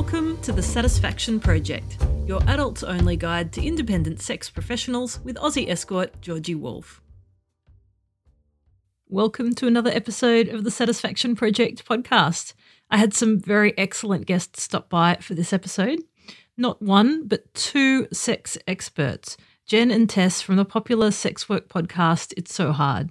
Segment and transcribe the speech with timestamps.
[0.00, 5.68] Welcome to the Satisfaction Project, your adults only guide to independent sex professionals with Aussie
[5.68, 7.02] escort Georgie Wolf.
[9.10, 12.54] Welcome to another episode of the Satisfaction Project podcast.
[12.90, 16.00] I had some very excellent guests stop by for this episode.
[16.56, 19.36] Not one, but two sex experts,
[19.66, 23.10] Jen and Tess from the popular sex work podcast It's So Hard.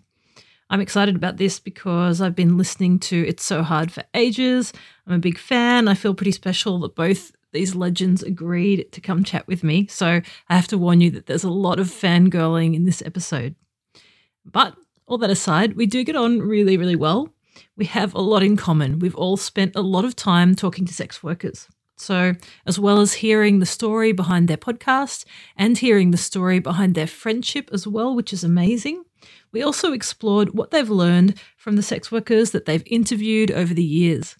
[0.71, 4.71] I'm excited about this because I've been listening to It's So Hard for ages.
[5.09, 5.87] I'm a big fan.
[5.87, 9.87] I feel pretty special that both these legends agreed to come chat with me.
[9.87, 13.55] So I have to warn you that there's a lot of fangirling in this episode.
[14.45, 14.75] But
[15.07, 17.33] all that aside, we do get on really, really well.
[17.75, 18.99] We have a lot in common.
[18.99, 21.67] We've all spent a lot of time talking to sex workers.
[21.97, 22.33] So,
[22.65, 25.25] as well as hearing the story behind their podcast
[25.57, 29.03] and hearing the story behind their friendship as well, which is amazing,
[29.51, 33.83] we also explored what they've learned from the sex workers that they've interviewed over the
[33.83, 34.37] years.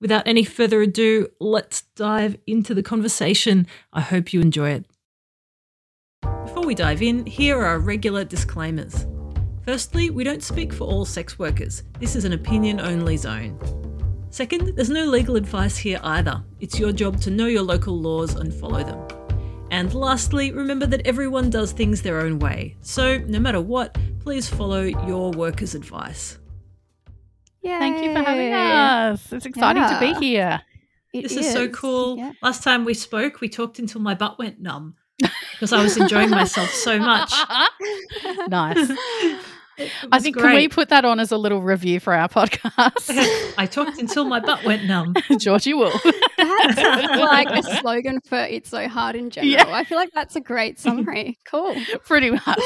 [0.00, 3.66] Without any further ado, let's dive into the conversation.
[3.92, 4.86] I hope you enjoy it.
[6.22, 9.06] Before we dive in, here are our regular disclaimers.
[9.64, 11.82] Firstly, we don't speak for all sex workers.
[11.98, 13.58] This is an opinion only zone.
[14.30, 16.42] Second, there's no legal advice here either.
[16.60, 19.06] It's your job to know your local laws and follow them.
[19.70, 22.76] And lastly, remember that everyone does things their own way.
[22.80, 26.39] So, no matter what, please follow your workers' advice.
[27.62, 27.78] Yay.
[27.78, 29.32] Thank you for having us.
[29.32, 29.98] It's exciting Yeah.
[29.98, 30.60] to be here.
[31.12, 32.16] It This is so cool.
[32.16, 32.32] Yeah.
[32.42, 34.94] Last time we spoke, we talked until my butt went numb
[35.52, 37.32] because I was enjoying myself so much.
[38.48, 38.90] nice.
[39.80, 42.28] It I was think can we put that on as a little review for our
[42.28, 43.54] podcast?
[43.58, 45.14] I talked until my butt went numb.
[45.38, 46.00] Georgie Wolf.
[46.38, 46.76] That's
[47.20, 49.52] like a slogan for It's So Hard in general.
[49.52, 49.64] Yeah.
[49.68, 51.38] I feel like that's a great summary.
[51.44, 51.74] Cool.
[52.04, 52.58] Pretty much.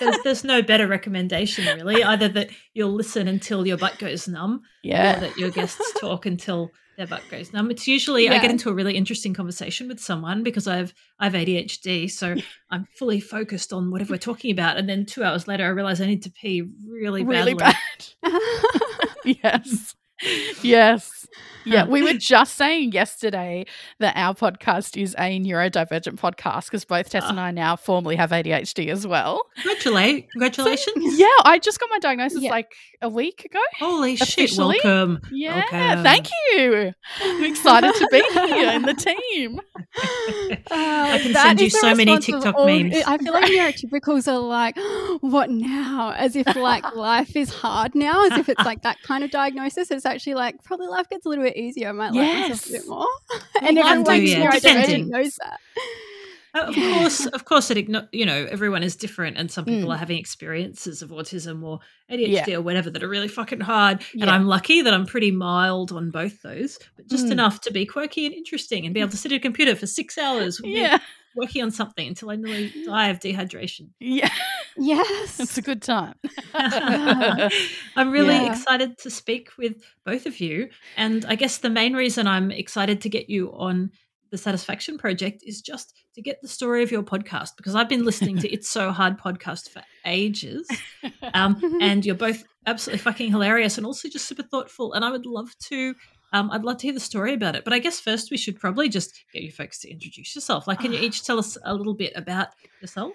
[0.00, 2.02] There's, there's no better recommendation, really.
[2.02, 5.18] Either that you'll listen until your butt goes numb, or Yeah.
[5.20, 7.70] that your guests talk until their butt goes numb.
[7.70, 11.32] It's usually I get into a really interesting conversation with someone because I've I have
[11.32, 12.34] ADHD, so.
[12.72, 16.00] I'm fully focused on whatever we're talking about, and then two hours later I realize
[16.00, 17.74] I need to pee really Really badly.
[18.22, 18.42] bad.
[19.42, 19.96] yes.
[20.62, 21.19] Yes.
[21.64, 21.84] Yeah.
[21.86, 23.66] We were just saying yesterday
[23.98, 27.44] that our podcast is a neurodivergent podcast because both Tess and ah.
[27.44, 29.42] I now formally have ADHD as well.
[29.56, 31.18] Congratulate, congratulations!
[31.18, 31.26] Yeah.
[31.44, 32.50] I just got my diagnosis Yeah.
[32.50, 32.72] like
[33.02, 33.60] a week ago.
[33.78, 34.52] Holy shit!
[34.56, 35.20] Welcome.
[35.30, 35.64] Yeah.
[35.72, 36.04] Welcome.
[36.04, 36.92] Thank you.
[37.20, 39.60] I'm excited to be here in the team.
[40.70, 40.74] Uh,
[41.10, 42.94] I can send you so many TikTok all- memes.
[43.06, 44.76] I feel like neurotypicals are like,
[45.20, 46.12] what now?
[46.16, 49.90] As if like life is hard now, as if it's like that kind of diagnosis.
[49.90, 51.88] It's actually like probably life gets a little bit easier.
[51.88, 53.06] I might like myself a bit more.
[53.62, 54.50] and can everyone do, yeah.
[54.50, 55.08] neurodivergent Depending.
[55.08, 55.58] knows that.
[56.52, 59.94] Uh, Of course, of course, it you know everyone is different, and some people Mm.
[59.94, 61.78] are having experiences of autism or
[62.10, 64.02] ADHD or whatever that are really fucking hard.
[64.20, 67.32] And I'm lucky that I'm pretty mild on both those, but just Mm.
[67.32, 69.86] enough to be quirky and interesting and be able to sit at a computer for
[69.86, 70.98] six hours, Yeah.
[71.36, 73.90] working on something until I nearly die of dehydration.
[74.00, 74.28] Yeah.
[74.80, 75.38] Yes.
[75.38, 76.14] It's a good time.
[77.96, 78.50] I'm really Yeah.
[78.52, 80.70] excited to speak with both of you.
[80.96, 83.90] And I guess the main reason I'm excited to get you on
[84.30, 88.04] the Satisfaction Project is just to get the story of your podcast because I've been
[88.04, 90.68] listening to It's So Hard podcast for ages.
[91.34, 94.92] Um, and you're both absolutely fucking hilarious and also just super thoughtful.
[94.94, 95.94] And I would love to.
[96.32, 98.58] Um, I'd love to hear the story about it, but I guess first we should
[98.58, 100.66] probably just get you folks to introduce yourself.
[100.66, 102.48] Like, can you each tell us a little bit about
[102.80, 103.14] yourselves?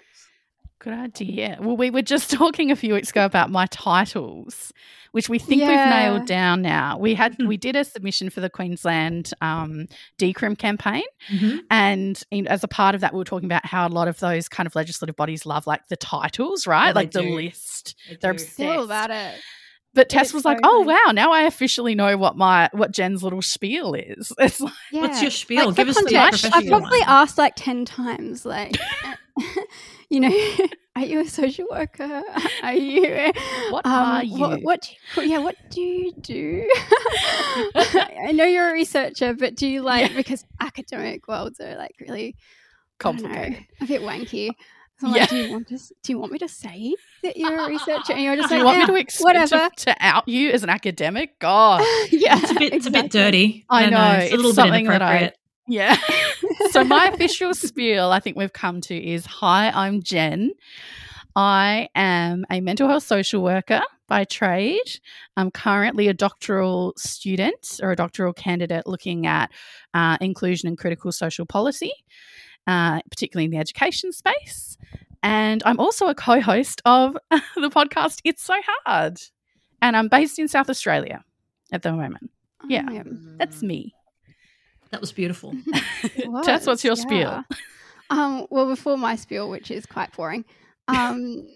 [0.78, 1.56] Good idea.
[1.60, 4.72] Well, we were just talking a few weeks ago about my titles,
[5.12, 5.68] which we think Yeah.
[5.68, 6.98] we've nailed down now.
[6.98, 7.46] We had Hmm.
[7.46, 9.88] we did a submission for the Queensland um,
[10.18, 11.04] decrim campaign,
[11.70, 14.18] and in, as a part of that, we were talking about how a lot of
[14.20, 16.90] those kind of legislative bodies love like the titles, right?
[16.90, 17.34] Oh, like the do.
[17.34, 17.96] list.
[18.10, 18.42] I They're do.
[18.42, 18.60] obsessed.
[18.60, 19.34] All about it.
[19.94, 20.98] But Tess was so like, "Oh nice.
[21.06, 25.00] wow, now I officially know what my what Jen's little spiel is." It's like, Yeah.
[25.00, 25.68] What's your spiel?
[25.68, 27.08] Like, Give for us the context, I've probably one.
[27.08, 28.76] asked like 10 times, like,
[30.10, 30.32] you know,
[30.96, 32.22] are you a social worker?
[32.62, 33.32] Are you?
[33.70, 34.46] What um, are you?
[34.62, 34.82] what
[35.14, 36.68] do you, yeah, what do you do?
[37.74, 42.36] I know you're a researcher, but do you like, because academic worlds are like really
[43.00, 43.66] I don't know, complicated.
[43.80, 44.50] a bit wanky.
[44.98, 45.20] So I'm Yeah.
[45.22, 45.76] like, do you want to?
[45.78, 48.14] Do you want me to say that you're a researcher?
[48.14, 49.68] And you're just Do like, you want "Yeah, me to, ex- whatever.
[49.76, 51.38] to to out you as an academic?
[51.38, 51.80] God,
[52.10, 53.66] yeah, It's a bit, it's a bit dirty.
[53.68, 55.36] I don't know, It's a it's little bit something that I- inappropriate.
[55.68, 55.96] Yeah.
[56.70, 60.52] so my official spiel I think we've come to is hi, I'm Jen.
[61.34, 65.00] I am a mental health social worker by trade.
[65.36, 69.50] I'm currently a doctoral student or a doctoral candidate looking at
[69.92, 71.92] uh, inclusion and critical social policy,
[72.66, 74.78] uh, particularly in the education space.
[75.22, 78.54] And I'm also a co host of the podcast It's So
[78.86, 79.20] Hard.
[79.82, 81.24] And I'm based in South Australia
[81.72, 82.30] at the moment.
[82.68, 82.86] Yeah.
[82.88, 83.02] Oh,
[83.36, 83.95] That's me.
[84.90, 85.54] That was beautiful.
[86.16, 87.44] It Tess, what's your was, spiel?
[88.10, 90.44] Um, well, before my spiel, which is quite boring,
[90.88, 91.46] um,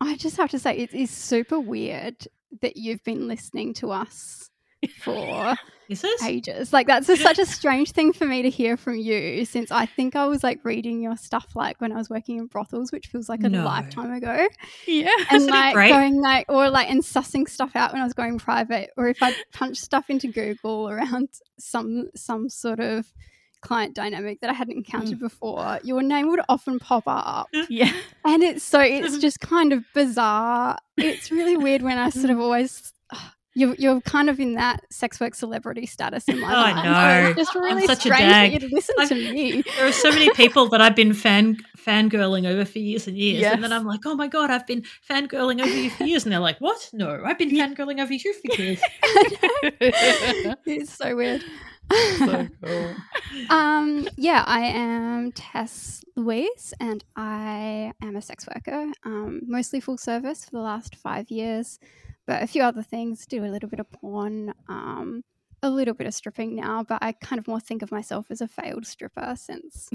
[0.00, 2.16] I just have to say it is super weird
[2.60, 4.48] that you've been listening to us
[4.88, 5.54] for
[5.88, 6.72] Is ages.
[6.72, 9.86] Like that's just such a strange thing for me to hear from you, since I
[9.86, 13.08] think I was like reading your stuff like when I was working in brothels, which
[13.08, 13.64] feels like a No.
[13.64, 14.48] lifetime ago,
[14.86, 15.10] Yeah.
[15.30, 15.90] and Isn't it like great?
[15.90, 19.22] going like or like and sussing stuff out when I was going private, or if
[19.22, 21.28] I punched stuff into Google around
[21.58, 23.06] some some sort of
[23.60, 25.20] client dynamic that I hadn't encountered mm.
[25.20, 27.48] before, your name would often pop up.
[27.68, 27.92] Yeah.
[28.24, 30.78] And it's so it's just kind of bizarre.
[30.96, 32.91] It's really weird when I sort of always
[33.54, 36.84] you're, you're kind of in that sex work celebrity status in my Oh, I mind.
[37.24, 37.28] know.
[37.30, 38.52] It's just I'm really such a strange dag.
[38.52, 39.62] that you'd listen I'm- to me.
[39.76, 43.44] There are so many people that I've been fan fangirling over for years and years,
[43.44, 46.32] and then I'm like, "Oh my god, I've been fangirling over you for years," and
[46.32, 46.88] they're like, "What?
[46.92, 48.80] No, I've been fangirling over you for years."
[50.64, 51.42] it's so weird.
[52.18, 52.94] so cool.
[53.50, 59.98] um, yeah, I am Tess Louise, and I am a sex worker, um, mostly full
[59.98, 61.78] service for the last five years,
[62.26, 63.26] but a few other things.
[63.26, 65.22] Do a little bit of porn, um,
[65.62, 68.40] a little bit of stripping now, but I kind of more think of myself as
[68.40, 69.88] a failed stripper since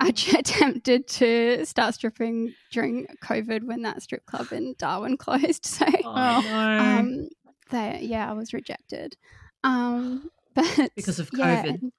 [0.00, 5.64] I j- attempted to start stripping during COVID when that strip club in Darwin closed.
[5.66, 6.78] So, Oh, no.
[6.84, 7.28] um,
[7.70, 9.16] they, yeah, I was rejected.
[9.62, 11.90] Um, but Because of yeah, COVID.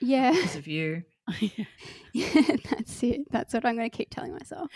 [0.00, 1.02] Yeah, because of you.
[1.40, 1.64] Yeah,
[2.70, 3.20] that's it.
[3.30, 4.70] That's what I'm going to keep telling myself.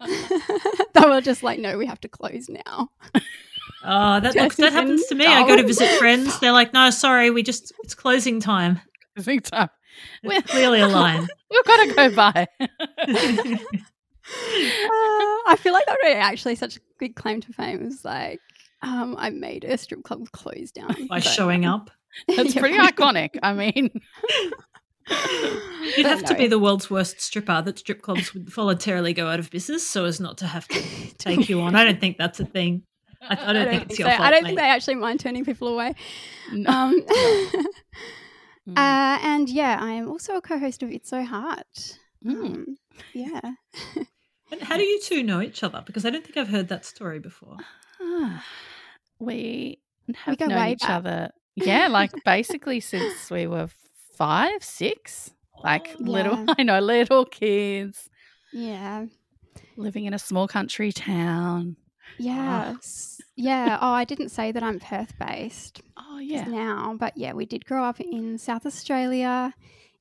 [0.94, 2.90] they were just like, no, we have to close now.
[3.82, 5.24] Oh, that Jess look, that is happens to me.
[5.24, 6.38] I go to visit friends.
[6.38, 8.78] They're like, "No, sorry, we just it's closing time."
[9.24, 9.70] Big time.
[10.22, 11.26] It's clearly a line.
[11.50, 12.46] We've got to go by.
[14.32, 17.86] Uh, I feel like that would be actually such a big claim to fame.
[17.86, 18.38] Is like,
[18.82, 21.90] um, I made a strip club close down By but- showing up,
[22.28, 23.38] That's Yeah, pretty iconic.
[23.42, 23.90] I mean,
[25.08, 29.28] you'd But have to be the world's worst stripper that strip clubs would voluntarily go
[29.28, 30.82] out of business, so as not to have to
[31.18, 31.74] take you on.
[31.74, 32.82] I don't think that's a thing.
[33.22, 34.16] I, I don't think it's your so.
[34.16, 34.26] fault.
[34.26, 34.48] I don't mate.
[34.50, 35.94] think they actually mind turning people away.
[36.52, 36.70] no.
[36.70, 37.04] Um,
[38.68, 38.76] Mm.
[38.76, 41.64] uh, and yeah, I am also a co-host of It's So Hard.
[42.24, 42.44] Mm.
[42.44, 42.76] Um,
[43.14, 43.40] yeah.
[44.52, 45.82] And how do you two know each other?
[45.84, 47.56] Because I don't think I've heard that story before.
[48.00, 48.44] Ah,
[49.18, 49.80] we
[50.14, 50.90] have go known each back.
[50.90, 51.30] other.
[51.56, 53.68] Yeah, like basically since we were
[54.20, 55.32] five, six.
[55.64, 58.08] Like little, I know, little kids
[58.52, 59.06] Yeah.
[59.76, 61.76] living in a small country town.
[62.18, 62.74] Yeah.
[62.76, 63.78] s- Yeah.
[63.80, 67.64] Oh, I didn't say that I'm Perth based Oh yeah, now, but yeah, we did
[67.64, 69.54] grow up in South Australia,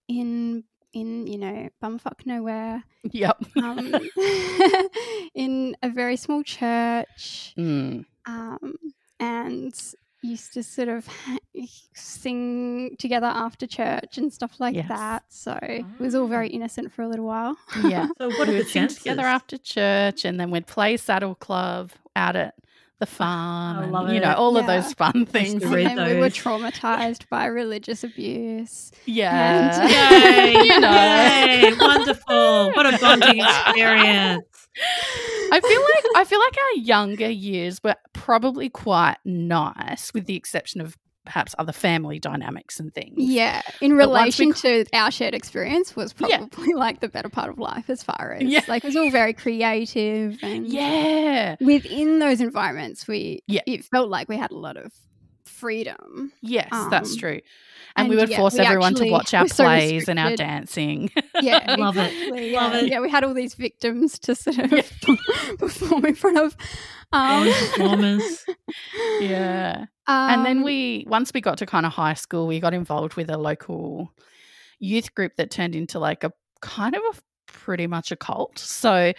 [0.07, 3.37] in in you know bumfuck nowhere, yep.
[3.63, 3.77] um,
[5.33, 8.05] in a very small church, Mm.
[8.25, 8.75] um,
[9.19, 9.73] and
[10.21, 11.07] used to sort of
[11.93, 14.87] sing together after church and stuff like Yes.
[14.89, 15.23] that.
[15.29, 16.27] So it was all ah.
[16.27, 17.57] very innocent for a little while.
[17.83, 18.07] Yeah.
[18.17, 22.35] So what we would sing together after church, and then we'd play saddle club out
[22.35, 22.55] at
[22.99, 23.77] the farm.
[23.79, 24.37] I and, love you know it.
[24.37, 25.63] all of those fun things.
[25.63, 28.91] and then we were traumatized by religious abuse.
[29.05, 29.87] Yeah.
[29.87, 30.53] Yay!
[30.69, 30.91] You know.
[30.91, 31.73] Yay!
[31.79, 32.71] Wonderful!
[32.73, 34.43] What a bonding experience.
[35.51, 40.35] I feel like I feel like our younger years were probably quite nice, with the
[40.35, 43.13] exception of perhaps other family dynamics and things.
[43.17, 46.45] Yeah, in But we relation to our shared experience, was Yeah.
[46.49, 48.61] probably like the better part of life as far as Yeah.
[48.67, 51.55] like it was all very creative and Yeah.
[51.61, 53.61] within those environments, we Yeah.
[53.67, 54.91] it felt like we had a lot of
[55.59, 56.31] freedom.
[56.41, 57.39] Yes, that's Um, true.
[57.95, 60.35] And, we would yeah, force we everyone to watch our were so plays and our
[60.35, 61.11] dancing.
[61.41, 62.11] Yeah, Love it.
[62.13, 62.87] exactly, Love it.
[62.89, 64.81] Yeah, we had all these victims to sort of Yeah.
[65.59, 66.55] perform in front of.
[67.11, 68.45] Um, performers.
[69.19, 69.85] yeah.
[70.07, 73.15] and then um, we once we got to kind of high school, we got involved
[73.15, 74.13] with a local
[74.79, 77.19] youth group that turned into like a kind of a
[77.51, 78.59] pretty much a cult.
[78.59, 79.11] So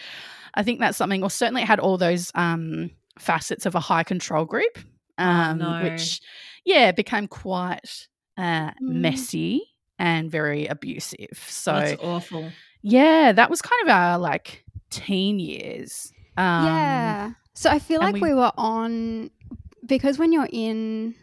[0.54, 4.04] I think that's something, or certainly it had all those um, facets of a high
[4.04, 4.78] control group,
[5.20, 5.82] um, no.
[5.82, 6.20] which
[6.64, 8.74] yeah became quite uh, Mm.
[8.80, 9.62] messy
[9.98, 11.38] and very abusive.
[11.46, 12.50] So That's awful.
[12.82, 16.12] yeah, that was kind of our like teen years.
[16.36, 17.30] Um, yeah.
[17.54, 19.30] So I feel like we- we, were on
[19.84, 21.14] because when you're in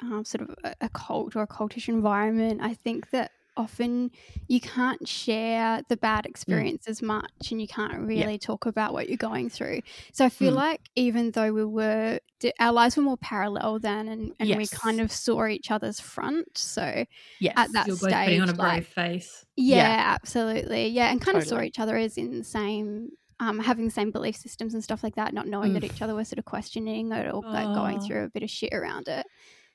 [0.00, 4.10] um, sort of a, a cult or a cultish environment, I think that often
[4.48, 9.08] you can't share the bad experience as much and you can't really talk about what
[9.08, 9.80] you're going through.
[10.12, 10.56] So I feel Mm.
[10.56, 12.18] like even though we were,
[12.58, 16.56] our lives were more parallel then and, and we kind of saw each other's front.
[16.56, 17.04] So
[17.40, 17.54] Yes.
[17.56, 19.44] at that You're both putting on a brave like- face.
[19.56, 20.02] yeah, Yeah.
[20.14, 20.88] absolutely.
[20.88, 24.10] Yeah, and kind of saw each other as in the same, um, having the same
[24.10, 25.92] belief systems and stuff like that, not knowing that Mm.
[25.94, 29.08] each other were sort of questioning or like going through a bit of shit around
[29.08, 29.26] it.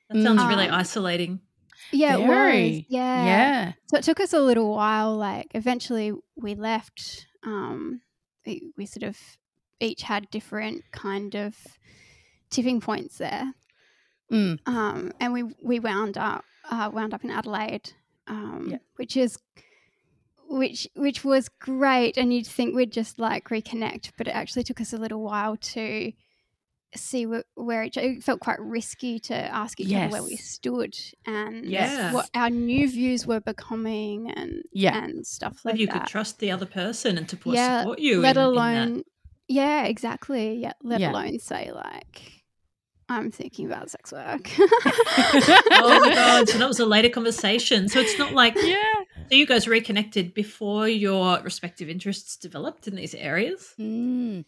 [0.09, 0.49] That sounds Mm.
[0.49, 1.41] really Um, isolating.
[1.91, 2.85] Yeah, it was.
[2.89, 3.25] Yeah.
[3.25, 3.71] Yeah.
[3.87, 5.15] So it took us a little while.
[5.15, 7.27] Like eventually we left.
[7.43, 8.01] Um,
[8.45, 9.17] we, we sort of
[9.79, 11.55] each had different kind of
[12.49, 13.53] tipping points there.
[14.31, 14.59] Mm.
[14.65, 17.93] Um, and we we wound up uh, wound up in Adelaide,
[18.27, 18.77] um, Yeah.
[18.97, 19.37] which is
[20.49, 22.17] which which was great.
[22.17, 25.55] And you'd think we'd just like reconnect, but it actually took us a little while
[25.57, 26.11] to
[26.95, 30.95] see where, where each it felt quite risky to ask each other where we stood
[31.25, 32.13] and Yes.
[32.13, 34.97] what our new views were becoming and Yeah.
[34.97, 35.93] and stuff Whether like you that.
[35.95, 38.21] You could trust the other person and to put, Yeah, support you.
[38.21, 38.59] let in- in that.
[38.87, 39.03] alone
[39.49, 41.11] yeah exactly yeah let Yeah.
[41.11, 42.43] alone say like
[43.09, 46.49] i'm thinking about sex work oh my god!
[46.49, 47.87] So that was a later conversation.
[47.87, 48.96] So it's not like Yeah.
[49.29, 53.73] So you guys reconnected before your respective interests developed in these areas.
[53.79, 54.45] Mm.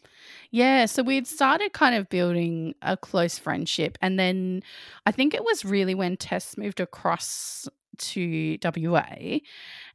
[0.51, 3.97] Yeah, so we'd started kind of building a close friendship.
[4.01, 4.63] And then
[5.05, 7.67] I think it was really when Tess moved across
[7.97, 9.39] to WA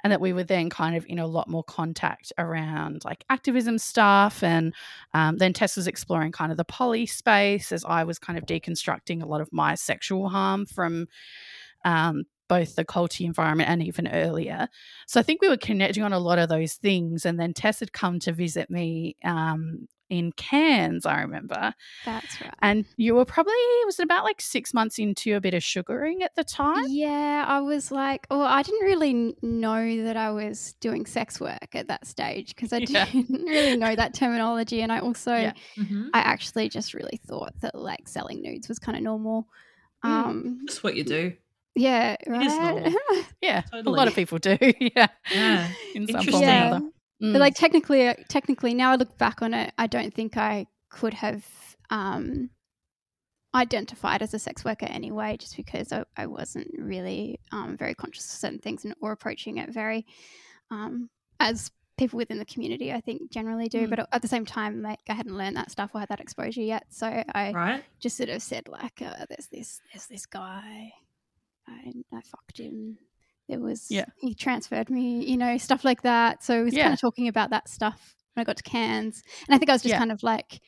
[0.02, 3.78] and that we were then kind of in a lot more contact around like activism
[3.78, 4.42] stuff.
[4.42, 4.74] And
[5.14, 8.44] um, then Tess was exploring kind of the poly space as I was kind of
[8.44, 11.08] deconstructing a lot of my sexual harm from.
[11.86, 14.68] Um, both the culty environment and even earlier.
[15.06, 17.24] So I think we were connecting on a lot of those things.
[17.26, 21.74] And then Tess had come to visit me um, in Cairns, I remember.
[22.04, 23.54] that's right And you were probably,
[23.86, 26.84] was it about like six months into a bit of sugaring at the time?
[26.88, 31.70] yeah i was like well i didn't really know that i was doing sex work
[31.74, 33.06] at that stage because i Yeah.
[33.06, 35.52] didn't really know that terminology and i also Yeah.
[35.78, 36.08] Mm-hmm.
[36.12, 39.48] i actually just really thought that like selling nudes was kind of normal
[40.04, 40.10] Mm.
[40.10, 41.32] um Just what you do.
[41.74, 43.00] Yeah It is right normal.
[43.42, 43.62] Yeah.
[43.72, 44.56] A lot of people do.
[44.60, 45.08] yeah.
[45.32, 45.68] Yeah.
[45.94, 46.40] In some form or Interesting.
[46.42, 46.66] Yeah.
[46.68, 46.86] another.
[47.22, 47.32] Mm.
[47.32, 50.66] But like technically, uh, technically, now I look back on it, I don't think I
[50.90, 51.44] could have
[51.90, 52.50] um,
[53.54, 58.24] identified as a sex worker anyway, just because I, I wasn't really um, very conscious
[58.24, 60.06] of certain things and or approaching it very
[60.70, 61.08] um,
[61.40, 63.86] as people within the community, I think generally do.
[63.86, 63.90] Mm.
[63.90, 66.62] But at the same time, like I hadn't learned that stuff or had that exposure
[66.62, 67.84] yet, so I Right.
[68.00, 70.92] just sort of said like, uh, "There's this, there's this guy,
[71.68, 72.98] I, I fucked him."
[73.48, 74.06] There was, Yeah.
[74.16, 76.42] he transferred me, you know, stuff like that.
[76.42, 76.84] So it was Yeah.
[76.84, 79.74] kind of talking about that stuff when I got to Cairns, and I think I
[79.74, 79.98] was just Yeah.
[79.98, 80.60] kind of like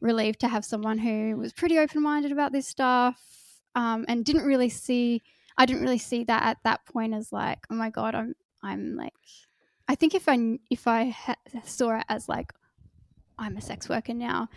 [0.00, 3.18] relieved to have someone who was pretty open minded about this stuff,
[3.74, 5.22] um, and didn't really see.
[5.56, 8.94] I didn't really see that at that point as like, oh my god, I'm, I'm
[8.94, 9.14] like,
[9.88, 12.52] I think if I if I ha- saw it as like,
[13.38, 14.48] I'm a sex worker now,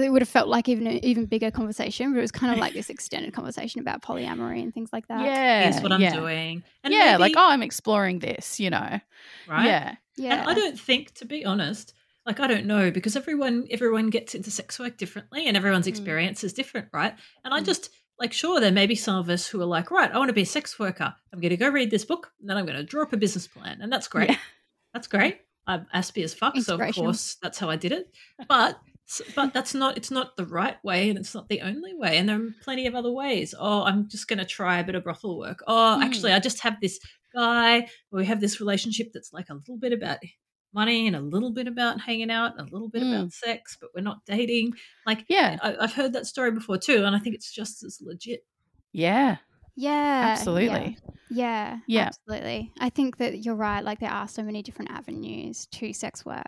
[0.00, 2.58] it would have felt like even an even bigger conversation, but it was kind of
[2.58, 5.24] like this extended conversation about polyamory and things like that.
[5.24, 5.62] yeah.
[5.70, 6.14] Here's what I'm yeah.
[6.14, 6.62] doing.
[6.84, 9.00] And yeah, like, oh, I'm exploring this, you know.
[9.48, 9.66] right.
[9.66, 9.94] Yeah.
[10.16, 10.40] yeah.
[10.40, 11.94] And I don't think, to be honest,
[12.24, 15.90] like I don't know because everyone everyone gets into sex work differently and everyone's Mm.
[15.90, 17.14] experience is different, right?
[17.44, 17.66] And I Mm.
[17.66, 20.28] just like sure there may be some of us who are like, right, I want
[20.28, 21.12] to be a sex worker.
[21.32, 23.16] I'm going to go read this book, and then I'm going to draw up a
[23.16, 24.30] business plan, and that's great.
[24.30, 24.36] Yeah.
[24.94, 25.40] That's great.
[25.66, 28.14] I'm aspy as fuck, so of course that's how I did it.
[28.48, 28.78] But
[29.36, 32.28] but that's not it's not the right way and it's not the only way and
[32.28, 35.04] there are plenty of other ways oh i'm just going to try a bit of
[35.04, 36.04] brothel work oh Mm.
[36.04, 36.98] actually i just have this
[37.34, 40.18] guy we have this relationship that's like a little bit about
[40.74, 43.14] money and a little bit about hanging out and a little bit Mm.
[43.18, 44.72] about sex but we're not dating
[45.06, 45.58] like Yeah.
[45.62, 48.40] I, i've heard that story before too and i think it's just as legit
[48.92, 49.36] Yeah.
[49.76, 50.98] yeah, Absolutely.
[51.30, 52.06] Yeah, yeah, Yeah.
[52.08, 52.72] absolutely.
[52.78, 53.82] I think that you're right.
[53.82, 56.44] Like there are so many different avenues to sex work.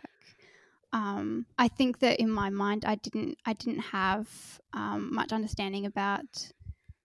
[0.99, 4.27] Um, I think that in my mind, I didn't, I didn't have
[4.73, 6.51] um, much understanding about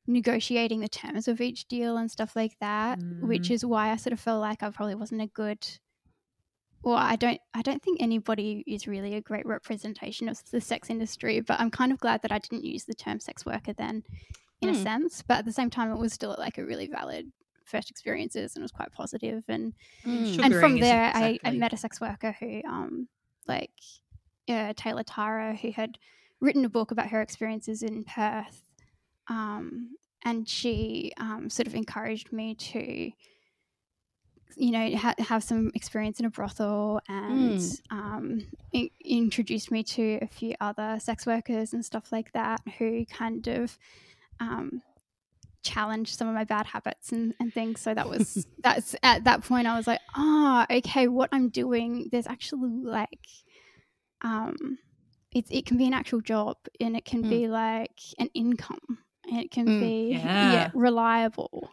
[0.06, 3.54] negotiating the terms of each deal and stuff like that, which Mm.
[3.56, 5.62] is why I sort of felt like I probably wasn't a good.
[6.82, 7.40] Well, I don't.
[7.52, 11.40] I don't think anybody is really a great representation of the sex industry.
[11.40, 14.04] But I'm kind of glad that I didn't use the term sex worker then,
[14.62, 14.82] in a Hmm.
[14.88, 15.22] sense.
[15.26, 17.32] But at the same time, it was still like a really valid
[17.66, 19.44] first experiences and was quite positive.
[19.48, 19.74] And
[20.06, 20.14] Mm.
[20.44, 23.08] And from Sugaring isn't there, I, I met a sex worker who, um,
[23.50, 23.70] like,
[24.48, 25.98] uh, Taylor Tara, who had
[26.40, 28.64] written a book about her experiences in Perth.
[29.28, 33.10] Um, and she um, sort of encouraged me to,
[34.56, 37.80] you know, ha- have some experience in a brothel and Mm.
[37.90, 43.04] um, in- introduced me to a few other sex workers and stuff like that who
[43.06, 43.78] kind of
[45.62, 47.80] challenged some of my bad habits and, and things.
[47.80, 52.08] So that was that's at that point I was like, oh, okay, what I'm doing,
[52.12, 53.26] there's actually like
[54.22, 54.78] um
[55.32, 57.28] it, it can be an actual job and it can Mm.
[57.30, 58.98] be like an income
[59.30, 60.10] and it can Mm, be
[60.52, 60.70] yeah.
[60.74, 61.70] reliable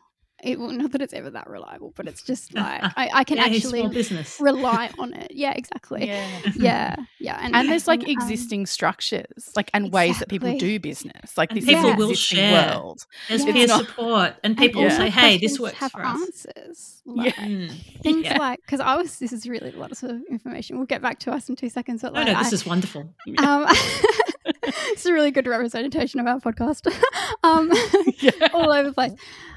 [0.48, 3.38] it, well, not that it's ever that reliable, but it's just like I, I can
[3.38, 4.38] yeah, actually business.
[4.42, 5.32] rely on it.
[5.34, 6.08] Yeah, exactly.
[6.08, 6.28] Yeah.
[6.56, 7.40] Yeah, yeah.
[7.42, 11.38] And there's like um, existing structures, like and ways that people do business.
[11.38, 12.74] Like And this people will share.
[12.76, 13.06] world.
[13.30, 13.54] There's Yeah.
[13.54, 14.88] peer support, and and people Yeah.
[14.90, 17.02] will say, "Hey, this works have for us." answers.
[17.06, 17.72] Like, Mm.
[18.02, 18.38] Things Yeah.
[18.38, 20.78] like because I was this is really lots of information.
[20.78, 22.02] We'll get back to us in two seconds.
[22.02, 23.02] But No, like, no, this I- is wonderful.
[23.38, 23.66] um,
[24.46, 26.88] it's a really good representation of our podcast.
[27.44, 27.72] um,
[28.20, 28.32] Yeah.
[28.54, 29.14] all over the place.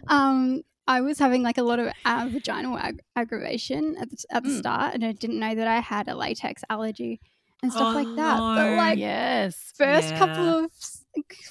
[0.09, 0.62] Um,
[0.97, 4.50] I was having like a lot of uh, vaginal ag- aggravation at the, at the
[4.50, 4.59] Mm.
[4.59, 7.20] start, and I didn't know that I had a latex allergy
[7.62, 8.37] and stuff Oh, like that.
[8.56, 9.73] But like yes.
[9.76, 10.70] first couple of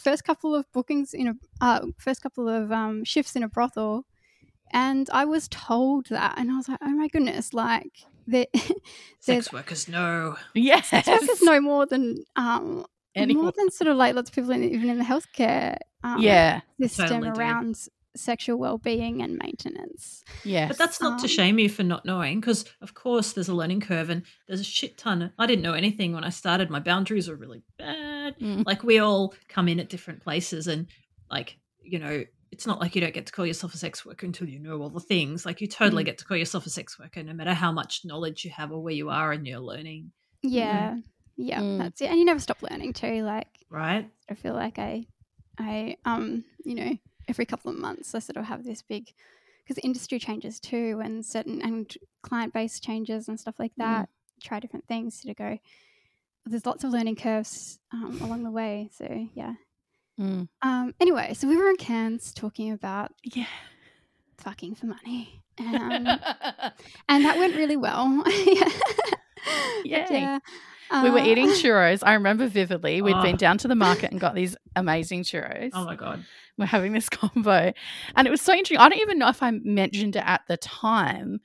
[0.08, 1.36] first couple of bookings in a
[1.68, 4.06] uh, first couple of um, shifts in a brothel,
[4.88, 7.94] and I was told that, and I was like, oh my goodness, like
[8.28, 8.48] there's
[9.20, 10.36] Sex workers, no.
[10.54, 10.90] Yes.
[10.90, 14.52] sex workers know more than um Anyone- more than sort of like lots of people
[14.52, 16.62] in, even in the healthcare um, Yeah.
[16.80, 17.76] system Totally around
[18.16, 20.24] sexual well-being and maintenance.
[20.44, 20.68] Yeah.
[20.68, 23.54] But that's not to Um, shame you for not knowing, because of course there's a
[23.54, 25.32] learning curve and there's a shit ton.
[25.38, 26.70] I didn't know anything when I started.
[26.70, 28.38] My boundaries were really bad.
[28.40, 28.66] Mm.
[28.66, 30.88] Like we all come in at different places, and
[31.30, 34.26] like you know, it's not like you don't get to call yourself a sex worker
[34.26, 35.46] until you know all the things.
[35.46, 36.08] Like you totally Mm.
[36.08, 38.82] get to call yourself a sex worker, no matter how much knowledge you have or
[38.82, 40.12] where you are in your learning.
[40.42, 40.98] Yeah.
[41.38, 41.78] Yeah, Mm.
[41.78, 42.10] that's it.
[42.10, 43.24] And you never stop learning too.
[43.24, 44.10] Like Right?
[44.30, 45.08] I feel like I
[45.58, 46.98] I um, you know,
[47.30, 49.14] every couple of months I sort of have this big
[49.64, 51.94] because industry changes too and certain and
[52.24, 54.10] client base changes and stuff like that.
[54.44, 55.60] Try different things to go
[56.46, 58.90] there's lots of learning curves um, along the way.
[58.92, 59.54] So yeah.
[60.20, 60.48] Mm.
[60.64, 63.46] Um, anyway, so we were in Cairns talking about Yeah.
[64.40, 65.44] fucking for money.
[65.60, 66.08] Um,
[67.10, 68.24] and that went really well.
[68.46, 68.70] yeah.
[69.84, 70.06] Yay.
[70.12, 70.40] yeah.
[71.04, 72.02] we were Uh, eating churros.
[72.06, 73.02] I remember vividly.
[73.02, 73.22] We'd Oh.
[73.22, 75.70] been down to the market and got these amazing churros.
[75.74, 76.26] Oh my god.
[76.60, 77.74] We're having this combo.
[78.16, 78.78] And it was so interesting.
[78.78, 81.40] I don't even know if I mentioned it at the time,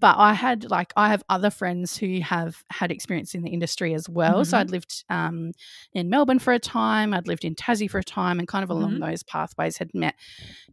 [0.00, 3.94] but I had like I have other friends who have had experience in the industry
[3.94, 4.44] as well.
[4.44, 4.60] So Mhm.
[4.60, 5.52] I'd lived um,
[5.92, 8.70] in Melbourne for a time, I'd lived in Tassie for a time, and kind of
[8.70, 9.00] along Mhm.
[9.00, 10.14] those pathways had met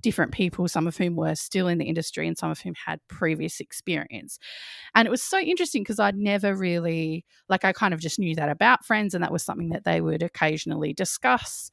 [0.01, 2.99] different people, some of whom were still in the industry and some of whom had
[3.09, 4.39] previous experience.
[4.95, 8.35] And it was so interesting because I'd never really like I kind of just knew
[8.35, 11.71] that about friends and that was something that they would occasionally discuss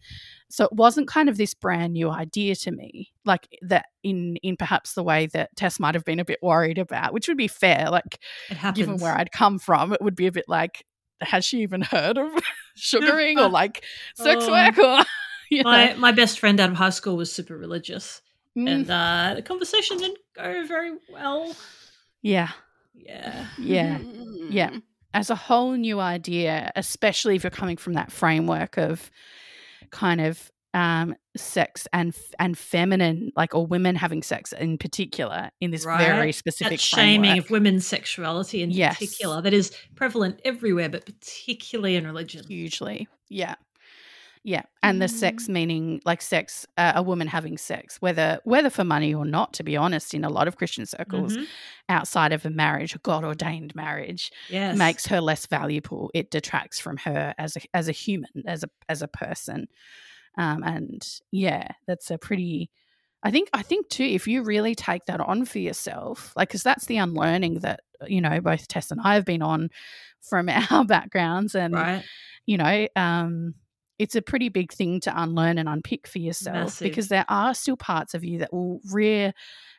[0.51, 4.57] so it wasn't kind of this brand new idea to me like that in in
[4.57, 7.49] perhaps the way that tess might have been a bit worried about which would be
[7.49, 8.19] fair like
[8.75, 10.85] given where i'd come from it would be a bit like
[11.21, 12.31] has she even heard of
[12.77, 13.85] sugaring or like
[14.17, 14.51] sex Oh.
[14.53, 15.05] work or
[15.51, 15.71] you know?
[15.71, 18.21] my my best friend out of high school was super religious,
[18.57, 21.57] Mm, and uh, the conversation didn't go very well.
[22.23, 22.51] yeah
[22.95, 23.47] Yeah.
[23.59, 24.47] yeah Mm.
[24.51, 24.71] yeah.
[25.13, 29.11] as a whole new idea, especially if you're coming from that framework of
[29.91, 35.71] kind of um, sex and and feminine, like or women having sex in particular, in
[35.71, 38.95] this very specific That shaming of women's sexuality in Yes.
[38.95, 42.45] particular that is prevalent everywhere, but particularly in religion.
[42.49, 43.55] hugely, yeah,
[44.45, 48.85] yeah, and the sex meaning like sex, uh, a woman having sex, whether whether for
[48.85, 49.53] money or not.
[49.55, 51.49] To be honest, in a lot of Christian circles, Mhm.
[51.89, 54.77] outside of a marriage, a God ordained marriage, Yes.
[54.79, 56.11] makes her less valuable.
[56.15, 59.67] It detracts from her as a as a human, as a as a person.
[60.37, 62.70] Um, and yeah, that's a pretty.
[63.23, 66.62] I think I think too, if you really take that on for yourself, like because
[66.62, 69.70] that's the unlearning that you know both Tess and I have been on
[70.20, 72.05] from our backgrounds, and right.
[72.47, 73.55] you know, um,
[73.99, 76.88] it's a pretty big thing to unlearn and unpick for yourself Massive.
[76.88, 79.33] because there are still parts of you that will rear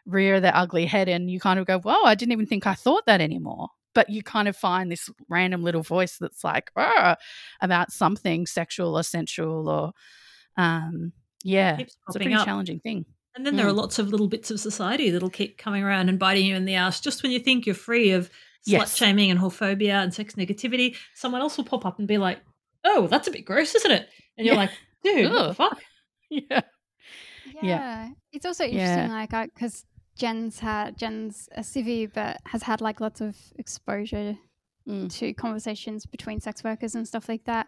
[0.06, 2.74] rear their ugly head, and you kind of go, "Whoa, I didn't even think I
[2.74, 6.70] thought that anymore." But you kind of find this random little voice that's like
[7.62, 9.92] about something sexual or sensual, or
[10.58, 11.12] um,
[11.44, 12.46] yeah, Keeps it's a pretty up.
[12.46, 13.06] challenging thing.
[13.36, 13.78] And then there are Mm.
[13.78, 16.76] lots of little bits of society that'll keep coming around and biting you in the
[16.76, 18.30] ass just when you think you're free of
[18.66, 18.94] Yes.
[18.94, 20.96] slut shaming and whorephobia and sex negativity.
[21.16, 22.40] Someone else will pop up and be like,
[22.84, 24.62] "Oh, that's a bit gross, isn't it?" And you're Yeah.
[24.62, 24.72] like,
[25.04, 25.84] "Dude, what the fuck?"
[26.32, 26.62] Yeah,
[27.46, 27.62] Yeah.
[27.62, 28.10] Yeah.
[28.32, 29.26] It's also interesting, Yeah.
[29.32, 29.86] like, because
[30.18, 34.38] Jen's had, Jen's a civvy, but has had like lots of exposure
[34.88, 35.12] Mm.
[35.18, 37.68] to conversations between sex workers and stuff like that.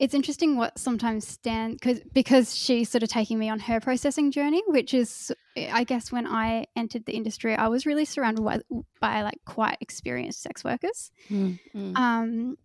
[0.00, 4.32] It's interesting what sometimes stand cause, because she's sort of taking me on her processing
[4.32, 8.62] journey, which is, I guess, when I entered the industry, I was really surrounded by,
[9.00, 12.56] by like quite experienced sex workers Mm, mm, um,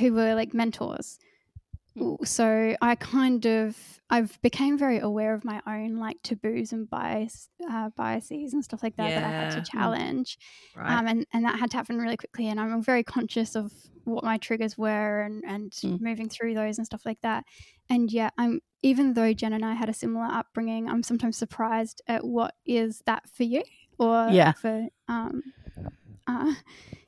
[0.00, 1.18] who were like mentors.
[2.24, 7.48] So I kind of I've became very aware of my own like taboos and bias
[7.70, 10.38] uh, biases and stuff like that that I had to challenge,
[10.74, 10.98] Right.
[10.98, 12.46] um, and and that had to happen really quickly.
[12.48, 13.72] And I'm very conscious of
[14.04, 16.00] what my triggers were and and Mm.
[16.00, 17.44] moving through those and stuff like that.
[17.90, 22.00] And yeah, I'm even though Jen and I had a similar upbringing, I'm sometimes surprised
[22.08, 23.64] at what is that for you.
[23.98, 24.52] or Yeah.
[24.54, 25.42] for um,
[26.26, 26.54] uh,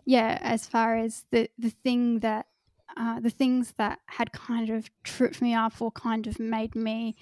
[0.07, 2.47] yeah, as far as the the thing that
[2.97, 7.17] uh, the things that had kind of tripped me up or kind of made me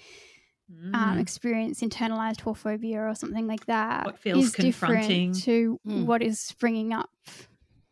[0.93, 1.21] um, Mm.
[1.21, 5.31] experience internalized whorephobia or something like that What feels is confronting.
[5.31, 6.05] different to Mm.
[6.05, 7.09] what is bringing up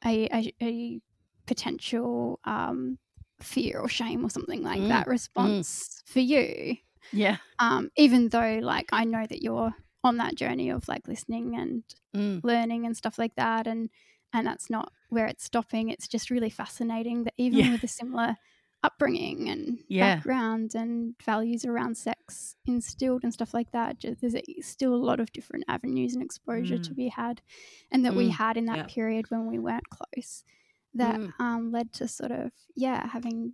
[0.06, 1.00] a, a, a
[1.46, 2.98] potential um,
[3.40, 4.88] fear or shame or something like Mm.
[4.90, 6.78] that response for you
[7.12, 7.38] Yeah.
[7.60, 11.84] um, even though like i know that you're on that journey of like listening and
[12.16, 12.44] Mm.
[12.44, 13.90] learning and stuff like that and
[14.34, 17.72] and that's not where it's stopping it's just really fascinating that even Yeah.
[17.72, 18.38] with a similar
[18.84, 20.16] upbringing and Yeah.
[20.16, 25.20] background and values around sex instilled and stuff like that just, there's still a lot
[25.20, 26.96] of different avenues and exposure to Mm.
[26.96, 27.42] be had
[27.92, 28.32] and that we Mm.
[28.32, 28.86] had in that Yeah.
[28.88, 30.44] period when we weren't close
[30.94, 31.34] that Mm.
[31.40, 33.54] um, led to sort of yeah having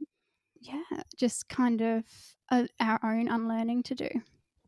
[0.59, 0.81] yeah
[1.17, 2.03] just kind of
[2.49, 4.09] a, our own unlearning to do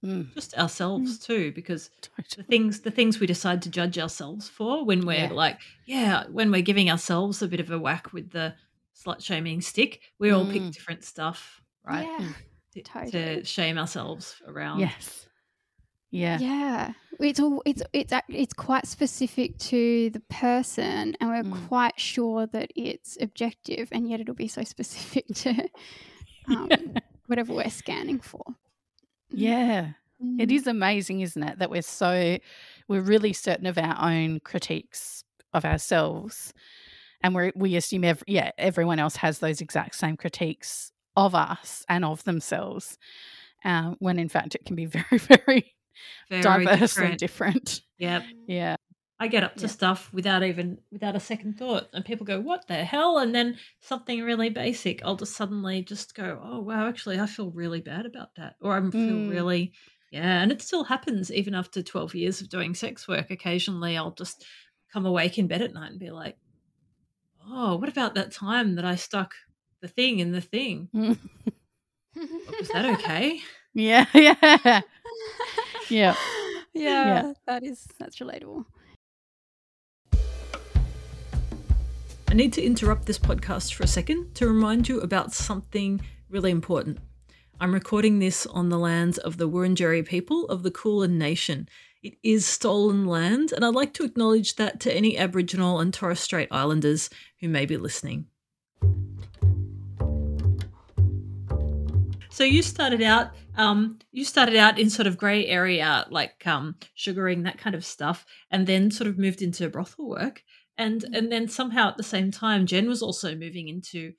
[0.04, 0.34] Mm.
[0.34, 1.90] just ourselves too because
[2.38, 5.34] the things the things we decide to judge ourselves for when we're Yeah.
[5.34, 8.54] like yeah when we're giving ourselves a bit of a whack with the
[8.96, 10.74] slut shaming stick we all pick Mm.
[10.74, 12.30] different stuff right yeah
[12.76, 13.12] to, totally.
[13.12, 15.26] to shame ourselves around Yes.
[16.12, 16.40] Yeah.
[16.40, 21.68] Yeah, it's all it's it's it's quite specific to the person, and we're Mm.
[21.68, 25.70] quite sure that it's objective, and yet it'll be so specific to
[26.48, 26.70] um,
[27.28, 28.44] whatever we're scanning for.
[29.32, 29.92] Yeah.
[30.38, 30.52] It Mm.
[30.52, 32.38] is amazing, isn't it, that we're so
[32.90, 36.54] we're really certain of our own critiques of ourselves,
[37.24, 41.86] and we we assume every, yeah everyone else has those exact same critiques of us
[41.90, 42.98] and of themselves,
[43.66, 45.76] um, when in fact it can be very very,
[46.30, 47.10] very diverse different.
[47.12, 47.82] and different.
[47.98, 48.76] yep Yeah,
[49.22, 49.68] I get up to Yeah.
[49.68, 53.58] stuff without even without a second thought, and people go, "What the hell?" And then
[53.82, 58.06] something really basic, I'll just suddenly just go, "Oh wow, actually, I feel really bad
[58.06, 59.28] about that," or I feel Mm.
[59.30, 59.74] really,
[60.12, 60.42] yeah.
[60.42, 63.30] And it still happens even after twelve years of doing sex work.
[63.30, 64.46] Occasionally, I'll just
[64.94, 66.38] come awake in bed at night and be like,
[67.46, 69.34] "Oh, what about that time that I stuck
[69.82, 70.90] the thing in the thing?
[72.16, 73.42] Was that okay?"
[73.74, 74.82] yeah, yeah,
[75.90, 76.16] yeah.
[76.74, 78.66] yeah, that is that's relatable.
[82.30, 86.52] I need to interrupt this podcast for a second to remind you about something really
[86.52, 87.00] important.
[87.60, 91.68] I'm recording this on the lands of the Wurundjeri people of the Kulin Nation.
[92.04, 96.20] It is stolen land, and I'd like to acknowledge that to any Aboriginal and Torres
[96.20, 98.28] Strait Islanders who may be listening.
[102.30, 106.76] So you started out, um, you started out in sort of grey area, like um,
[106.94, 110.44] sugaring that kind of stuff, and then sort of moved into brothel work
[110.80, 114.12] and and then somehow at the same time jen was also moving into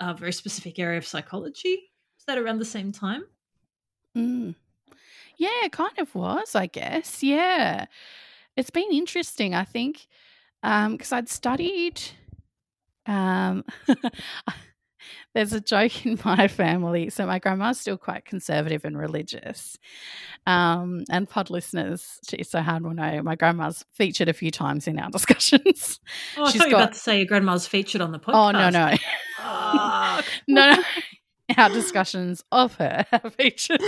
[0.00, 3.24] a very specific area of psychology was that around the same time
[4.16, 4.54] Mm.
[5.36, 7.22] Yeah, it kind of was, I guess.
[7.22, 7.86] Yeah.
[8.56, 10.06] It's been interesting, I think,
[10.62, 12.00] because I'd studied.
[13.04, 13.64] Um,
[15.34, 17.10] there's a joke in my family.
[17.10, 19.76] So, my grandma's still quite conservative and religious.
[20.46, 24.86] Um, and pod listeners, geez, so hard will know, my grandma's featured a few times
[24.86, 25.98] in our discussions.
[26.36, 28.18] oh i She's thought you were got- about to say your grandma's featured on the
[28.20, 28.96] podcast Oh, no, no.
[29.38, 30.24] Fuck.
[30.48, 30.82] no, no.
[31.56, 33.80] Our discussions of her featured.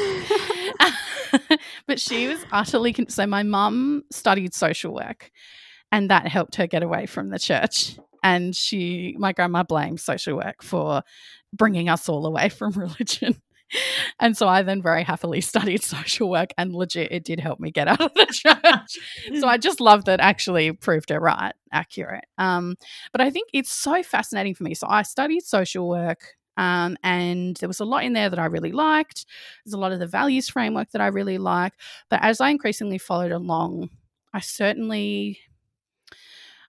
[1.87, 3.27] but she was utterly con- so.
[3.27, 5.31] My mum studied social work,
[5.91, 7.99] and that helped her get away from the church.
[8.23, 11.03] And she, my grandma, blamed social work for
[11.53, 13.41] bringing us all away from religion.
[14.19, 17.71] And so I then very happily studied social work, and legit, it did help me
[17.71, 19.41] get out of the church.
[19.41, 22.25] so I just love that actually proved her right, accurate.
[22.39, 22.77] Um,
[23.13, 24.75] but I think it's so fascinating for me.
[24.75, 28.47] So I studied social work, um, and there was a lot in there that I
[28.47, 29.27] really liked.
[29.65, 31.75] There's a lot of the values framework that I really like.
[32.09, 33.91] But as I increasingly followed along,
[34.33, 35.41] I certainly.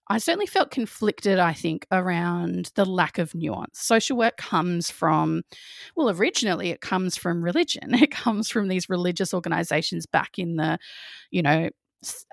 [0.10, 3.80] I certainly felt conflicted, I think, around the lack of nuance.
[3.80, 5.44] Social work comes from,
[5.96, 7.94] well, originally it comes from religion.
[8.00, 10.80] It comes from these religious organizations back in the,
[11.32, 11.70] you know,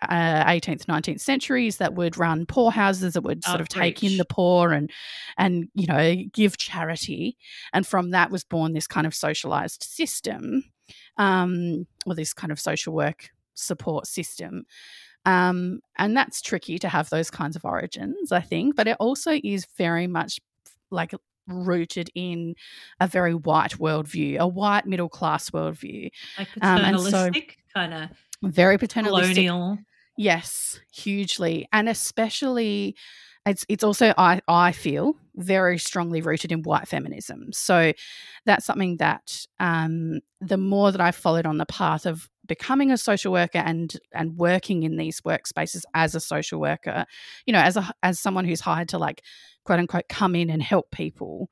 [0.03, 4.25] uh, 18th 19th centuries that would run poorhouses that would sort of take in the
[4.25, 4.93] poor and
[5.39, 7.37] and you know give charity
[7.73, 10.63] and from that was born this kind of socialized system
[11.17, 14.65] um, or this kind of social work support system
[15.27, 19.33] um, and that's tricky to have those kinds of origins i think but it also
[19.45, 20.39] is very much
[20.91, 21.13] like
[21.49, 22.55] rooted in
[23.01, 26.11] a very white worldview a white middle class worldview.
[26.39, 27.31] Like Um, and so-
[27.75, 28.11] kind of
[28.43, 29.35] very paternalistic.
[29.37, 29.79] colonial.
[30.19, 32.97] Yes, hugely, and especially
[33.45, 37.53] it's it's also I I feel very strongly rooted in white feminism.
[37.53, 37.93] So
[38.47, 42.99] that's something that um, the more that I followed on the path of becoming a
[42.99, 47.05] social worker and and working in these workspaces as a social worker
[47.47, 49.23] you know as a as someone who's hired to like
[49.65, 51.51] quote unquote come in and help people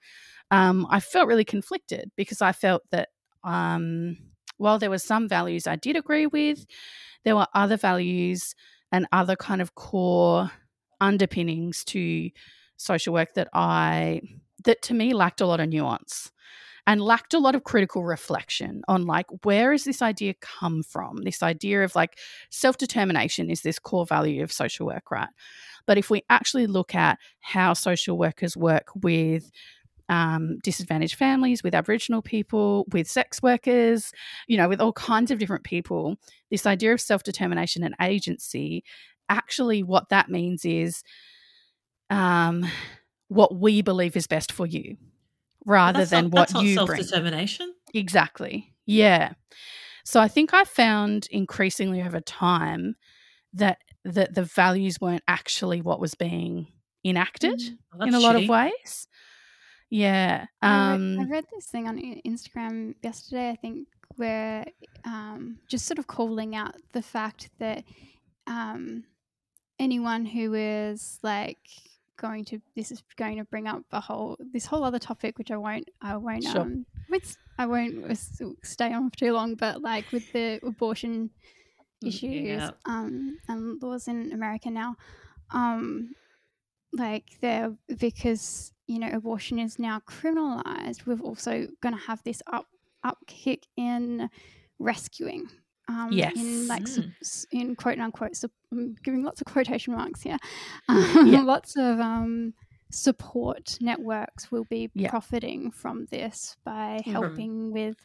[0.51, 3.09] um, i felt really conflicted because i felt that
[3.45, 4.17] um,
[4.57, 6.67] while there were some values i did agree with
[7.25, 8.55] there were other values
[8.93, 10.51] and other kind of core
[11.01, 12.31] underpinnings to
[12.77, 14.21] social work that i
[14.65, 16.31] that to me lacked a lot of nuance
[16.87, 21.19] and lacked a lot of critical reflection on like where has this idea come from?
[21.19, 22.19] This idea of like
[22.51, 25.29] self-determination is this core value of social work right?
[25.87, 29.51] But if we actually look at how social workers work with
[30.11, 34.13] um, disadvantaged families, with Aboriginal people, with sex workers,
[34.47, 36.17] you know, with all kinds of different people,
[36.51, 38.85] this idea of self determination and agency
[39.29, 41.03] actually, what that means is
[42.11, 42.67] um,
[43.29, 44.97] what we believe is best for you
[45.67, 47.03] rather That's than not, what that's not you self bring.
[47.03, 47.75] determination.
[47.95, 48.73] Exactly.
[48.87, 49.33] Yeah.
[50.05, 52.97] So I think I found increasingly over time
[53.55, 56.67] that that the values weren't actually what was being
[57.05, 58.43] enacted Well, in a that's lot shitty.
[58.45, 59.09] of ways.
[59.91, 60.47] Yeah.
[60.61, 64.65] I read, Um I read this thing on Instagram yesterday, I think, where
[65.05, 67.85] um, just sort of calling out the fact that
[68.47, 69.05] um,
[69.79, 71.59] anyone who is like
[72.17, 75.51] going to this is going to bring up a whole this whole other topic, which
[75.51, 76.63] I won't I won't Sure.
[76.63, 77.95] um with, I won't
[78.65, 81.31] stay on for too long, but like with the abortion
[82.03, 82.71] Mm, issues yeah.
[82.87, 84.97] um, and laws in America now,
[85.53, 86.15] um,
[86.93, 91.07] like they're because you know abortion is now criminalized.
[91.07, 92.67] we're also going to have this up
[93.05, 94.29] upkick in
[94.79, 95.49] rescuing.
[95.89, 97.01] Um, in like Yes.
[97.23, 100.39] sup- in quote unquote, sup- I'm giving lots of quotation marks here.
[100.89, 101.43] Um, Yeah.
[101.43, 102.55] lots of um,
[102.91, 105.11] support networks will be Yeah.
[105.11, 107.13] profiting from this by Mhm.
[107.13, 107.97] helping with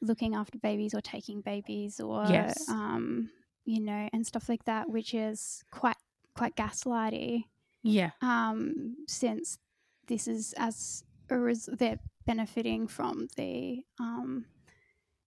[0.00, 2.68] looking after babies or taking babies or Yes.
[2.68, 3.30] um,
[3.64, 5.96] you know and stuff like that which is quite
[6.36, 7.44] quite gaslighty
[7.82, 8.10] yeah.
[8.20, 9.58] um, since
[10.06, 14.44] this is as a res- they're benefiting from the um,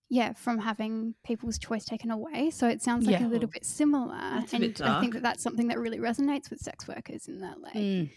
[0.10, 3.28] yeah from having people's choice taken away so it sounds like Yeah.
[3.28, 6.00] a little bit similar That's a and bit i think that that's something that really
[6.00, 8.10] resonates with sex workers in that like Mm,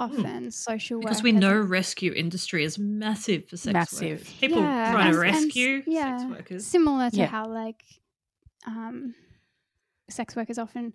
[0.00, 4.18] often social Because we know rescue industry is massive for sex Massive.
[4.20, 4.34] workers.
[4.40, 6.66] People Yeah, trying to and- and rescue yeah, sex workers.
[6.66, 7.26] similar to Yeah.
[7.26, 7.82] how like
[8.66, 9.14] um,
[10.10, 10.92] sex workers often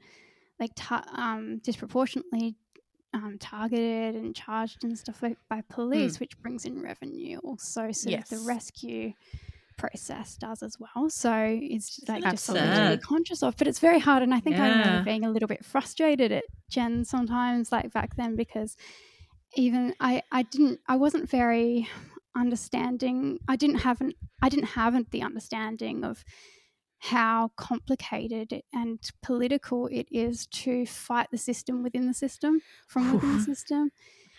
[0.59, 2.57] like ta- um, disproportionately
[3.13, 7.39] um, targeted and charged and stuff like by police, which brings in revenue.
[7.43, 8.09] Also, sort of Hmm.
[8.09, 8.29] Yes.
[8.29, 9.13] the rescue
[9.81, 11.09] process does as well.
[11.09, 13.57] So it's just, like That's just something to be conscious of.
[13.57, 14.67] But it's very hard, and I think I Yeah.
[14.67, 18.75] remember being a little bit frustrated at Jen sometimes, like back then, because
[19.55, 21.87] even I I didn't I wasn't very
[22.35, 23.39] understanding.
[23.47, 26.23] I didn't have an I didn't have the understanding of
[26.99, 33.33] how complicated and political it is to fight the system within the system from within
[33.33, 33.91] the system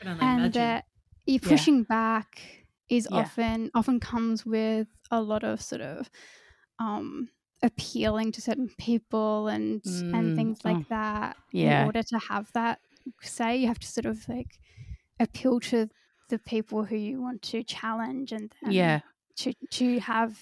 [0.05, 0.55] I and imagine.
[0.55, 0.87] that
[1.26, 1.50] you're Yeah.
[1.50, 3.31] pushing back is Yeah.
[3.31, 6.11] often often comes with a lot of sort of
[6.79, 7.29] um
[7.62, 12.51] appealing to certain people and and Mm, things like oh, that in order to have
[12.55, 12.81] that
[13.22, 14.59] say you have to sort of like
[15.20, 15.88] appeal to
[16.29, 19.01] the people who you want to challenge and then yeah.
[19.37, 20.40] to to have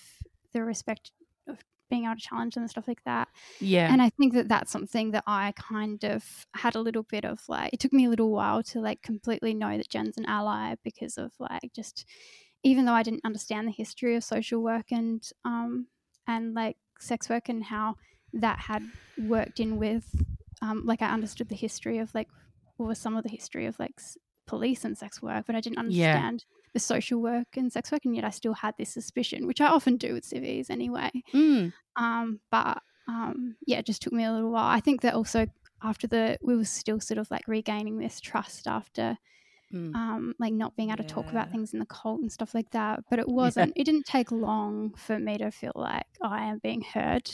[0.53, 1.13] the respect
[1.49, 1.59] of
[1.91, 3.29] being able to challenge them and stuff like that
[3.61, 3.93] Yeah.
[3.93, 7.43] and I think that that's something that I kind of had a little bit of
[7.49, 10.77] like, it took me a little while to like completely know that Jen's an ally
[10.85, 12.07] because of like just,
[12.63, 15.89] even though I didn't understand the history of social work and, um,
[16.27, 17.97] and like sex work and how
[18.33, 20.15] that had worked in with,
[20.63, 22.29] um, like I understood the history of like,
[22.79, 25.79] or some of the history of like s- police and sex work, but I didn't
[25.85, 26.25] Yeah.
[26.25, 28.05] understand the social work and sex work.
[28.05, 31.11] And yet I still had this suspicion, which I often do with civvies anyway.
[31.35, 34.69] Mm, Um, but um, yeah, it just took me a little while.
[34.71, 35.47] I think that also
[35.83, 39.19] after the we were still sort of like regaining this trust after
[39.73, 39.95] mm.
[39.95, 42.71] um, like not being able to talk about things in the cult and stuff like
[42.71, 43.05] that.
[43.11, 43.73] But it wasn't.
[43.77, 47.31] It didn't take long for me to feel like oh, I am being heard.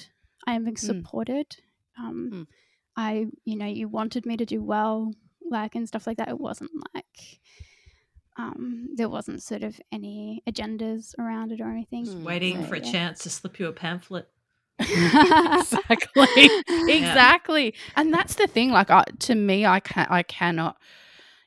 [0.46, 0.80] I am being Mm.
[0.86, 1.56] supported.
[1.98, 2.46] Um, Mm.
[2.96, 5.12] I, you know, you wanted me to do well,
[5.50, 6.28] like and stuff like that.
[6.28, 7.40] It wasn't like.
[8.38, 12.04] Um, there wasn't sort of any agendas around it or anything.
[12.04, 12.22] Mm.
[12.22, 12.92] Waiting So, for a yeah.
[12.92, 14.28] chance to slip you a pamphlet.
[14.78, 16.50] exactly
[16.88, 20.76] exactly and that's the thing like I, to me i can i cannot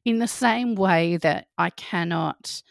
[0.05, 2.62] in the same way that i cannot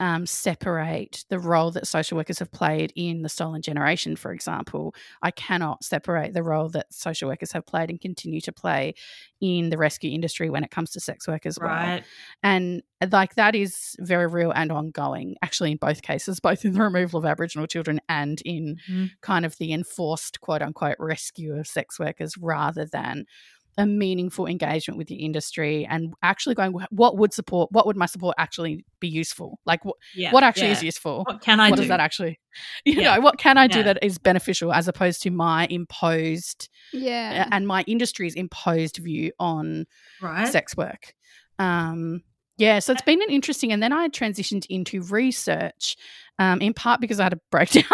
[0.00, 4.94] um, separate the role that social workers have played in the stolen generation, for example.
[5.22, 8.94] I cannot separate the role that social workers have played and continue to play
[9.40, 11.62] in the rescue industry when it comes to sex work as Right.
[11.62, 11.94] well.
[12.42, 16.72] And uh, like that is very real and ongoing, actually, in both cases, both in
[16.72, 19.12] the removal of Aboriginal children and in Mhm.
[19.20, 23.24] kind of the enforced quote unquote rescue of sex workers rather than
[23.78, 28.04] a meaningful engagement with the industry and actually going what would support what would my
[28.06, 30.30] support actually be useful like wh- Yeah.
[30.32, 30.72] what actually yeah.
[30.72, 31.82] is useful What can I what do?
[31.82, 32.38] does that actually
[32.84, 33.14] you Yeah.
[33.16, 33.84] know what can i do Yeah.
[33.84, 37.48] that is beneficial as opposed to my imposed Yeah.
[37.50, 39.86] and my industry's imposed view on
[40.20, 40.46] right.
[40.48, 41.14] sex work.
[41.58, 42.22] Um,
[42.58, 45.96] yeah, so it's been an interesting, and then I transitioned into research,
[46.38, 47.84] um, in part because I had a breakdown,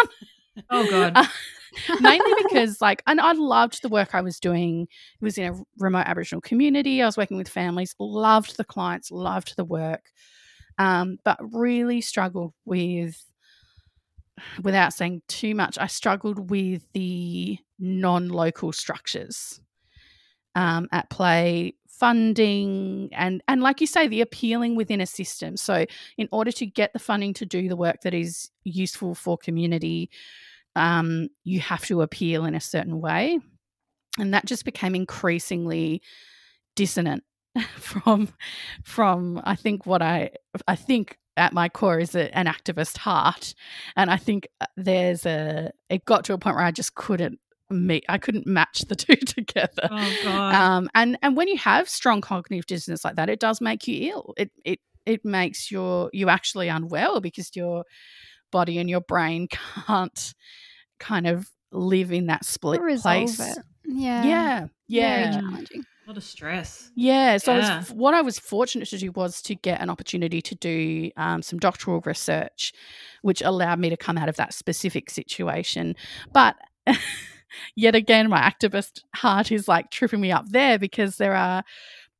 [0.69, 1.27] Oh god.
[2.01, 4.87] Mainly because like, and I loved the work I was doing.
[5.21, 7.01] It was in a remote Aboriginal community.
[7.01, 10.11] I was working with families, loved the clients, loved the work,
[10.77, 13.23] um, but really struggled with.
[14.63, 19.59] Without saying too much, I struggled with the non-local structures
[20.55, 25.85] um, at play funding and and like you say the appealing within a system so
[26.17, 30.09] in order to get the funding to do the work that is useful for community
[30.79, 33.39] um, you have to appeal in a certain way
[34.17, 36.01] and that just became increasingly
[36.75, 37.23] dissonant
[37.77, 38.29] from
[38.83, 40.29] from i think what i
[40.67, 43.53] i think at my core is a, an activist heart
[43.95, 47.39] and i think uh, there's a it got to a point where i just couldn't
[47.69, 50.55] meet i couldn't match the two together oh god.
[50.55, 54.11] um, and and when you have strong cognitive dissonance like that, it does make you
[54.11, 54.33] ill.
[54.37, 57.83] It it it makes your you actually unwell because your
[58.51, 59.47] body and your brain
[59.87, 60.33] can't
[60.99, 63.39] kind of live in that split place.
[63.39, 63.57] it.
[63.85, 64.23] Yeah.
[64.23, 65.83] Yeah, Very yeah, challenging.
[66.05, 66.91] what a stress.
[66.95, 67.37] yeah.
[67.37, 70.55] So I was, what I was fortunate to do was to get an opportunity to
[70.55, 72.73] do um, some doctoral research,
[73.21, 75.95] which allowed me to come out of that specific situation.
[76.33, 76.55] But
[77.75, 81.63] yet again, my activist heart is like tripping me up there because there are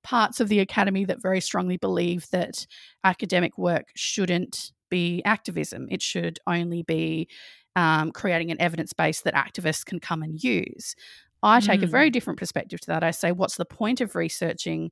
[0.03, 2.65] parts of the academy that very strongly believe that
[3.03, 5.87] academic work shouldn't be activism.
[5.91, 7.27] It should only be
[7.79, 10.95] um, creating an evidence base that activists can come and use.
[11.41, 11.91] I take a Mm.
[11.97, 13.03] very different perspective to that.
[13.03, 14.91] I say, what's the point of researching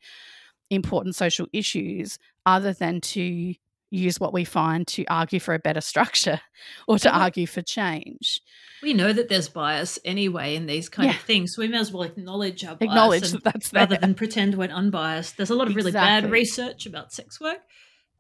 [0.70, 3.54] important social issues other than to
[3.90, 6.40] use what we find to argue for a better structure
[6.88, 8.42] or to argue for change?
[8.82, 11.16] We know that there's bias anyway in these kind Yeah.
[11.16, 13.82] of things, so we may as well acknowledge our bias Acknowledge and- that that's there.
[13.82, 15.36] rather than pretend we're unbiased.
[15.38, 17.60] There's a lot of really bad research about sex work,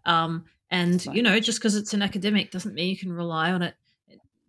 [0.06, 3.62] um, and you know, just because it's an academic doesn't mean you can rely on
[3.62, 3.76] it.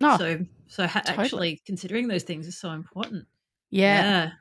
[0.01, 1.25] No, so, so ha- totally.
[1.25, 3.27] actually considering those things is so important.
[3.71, 4.33] yeah.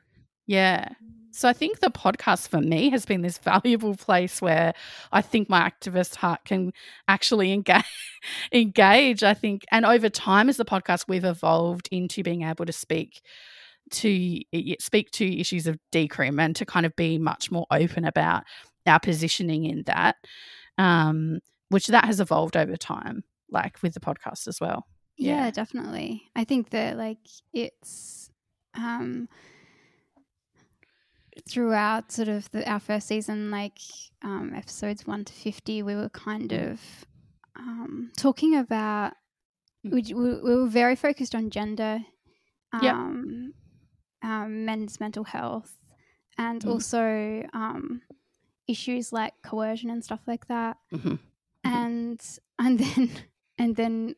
[0.46, 0.88] Yeah.
[1.30, 4.72] So I think the podcast for me has been this valuable place where
[5.12, 6.72] I think my activist heart can
[7.06, 7.84] actually engage
[8.52, 9.64] engage, I think.
[9.70, 13.20] And over time as the podcast we've evolved into being able to speak
[13.90, 14.40] to
[14.80, 18.44] speak to issues of decrim and to kind of be much more open about
[18.86, 20.16] our positioning in that.
[20.76, 24.86] Um, which that has evolved over time, like with the podcast as well.
[25.18, 25.50] Yeah, Yeah.
[25.50, 26.30] definitely.
[26.36, 27.18] I think that like
[27.52, 28.30] it's
[28.74, 29.28] um
[31.48, 33.78] throughout sort of the, our first season, like
[34.22, 36.72] um, episodes one to fifty, we were kind Mm.
[36.72, 36.80] of
[37.56, 39.12] um, talking about.
[39.86, 39.92] Mm.
[39.92, 42.00] We, we we were very focused on gender,
[42.72, 42.94] Yep.
[42.94, 43.54] um,
[44.22, 45.72] um, men's mental health,
[46.36, 46.68] and Mm.
[46.68, 48.02] also um,
[48.66, 51.14] issues like coercion and stuff like that hmm
[51.64, 52.20] and
[52.58, 53.10] and then
[53.58, 54.14] and then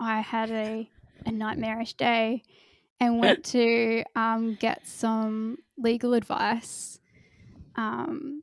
[0.00, 0.88] I had a
[1.26, 2.42] a nightmarish day
[2.98, 6.98] and went to um, get some legal advice
[7.76, 8.42] um,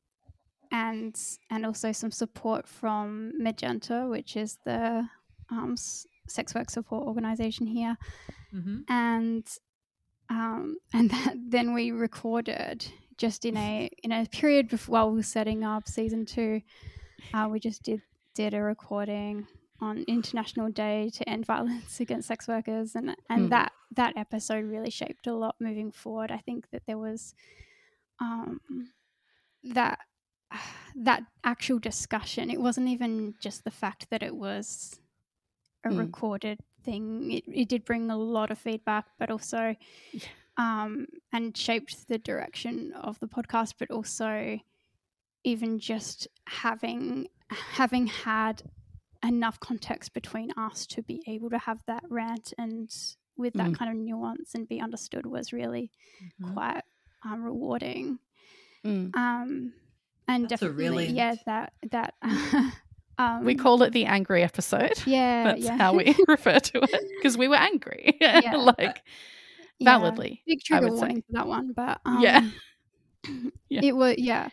[0.72, 5.08] and and also some support from Magenta, which is the
[5.50, 7.98] um, s- sex work support organization here,
[8.52, 9.46] hmm and
[10.30, 12.86] um, and that, then we recorded
[13.18, 16.62] just in a in a period before while we were setting up season two.
[17.34, 18.02] Uh, we just did
[18.36, 19.48] did a recording
[19.80, 23.50] on International Day to End Violence Against Sex Workers, and and Hmm.
[23.50, 26.32] that that episode really shaped a lot moving forward.
[26.32, 27.34] I think that there was
[28.20, 28.60] um,
[29.64, 30.00] that
[30.96, 32.50] that actual discussion.
[32.50, 35.00] It wasn't even just the fact that it was
[35.86, 36.00] a Mm.
[36.00, 37.32] recorded thing.
[37.32, 39.76] It, it did bring a lot of feedback, but also
[40.12, 40.22] Yeah.
[40.58, 43.76] um, and shaped the direction of the podcast.
[43.78, 44.60] But also,
[45.44, 48.64] even just having having had
[49.24, 52.90] enough context between us to be able to have that rant and
[53.38, 53.78] with that Mm.
[53.78, 55.92] kind of nuance and be understood was really
[56.24, 56.54] Mm-hmm.
[56.54, 56.82] quite
[57.24, 58.20] um, rewarding.
[58.86, 59.16] Mm.
[59.16, 59.74] Um,
[60.28, 62.14] and That's definitely, yeah, that that
[63.20, 64.94] Um, we call it the angry episode.
[65.08, 65.78] yeah, That's yeah.
[65.78, 68.16] how we refer to it because we were angry.
[68.22, 68.56] Yeah.
[68.58, 69.02] like
[69.80, 69.86] Yeah.
[69.98, 70.44] validly.
[70.46, 71.00] big I trigger would say.
[71.00, 72.48] warning for that one, but um, Yeah.
[73.70, 73.82] Yeah.
[73.84, 74.50] it was yeah,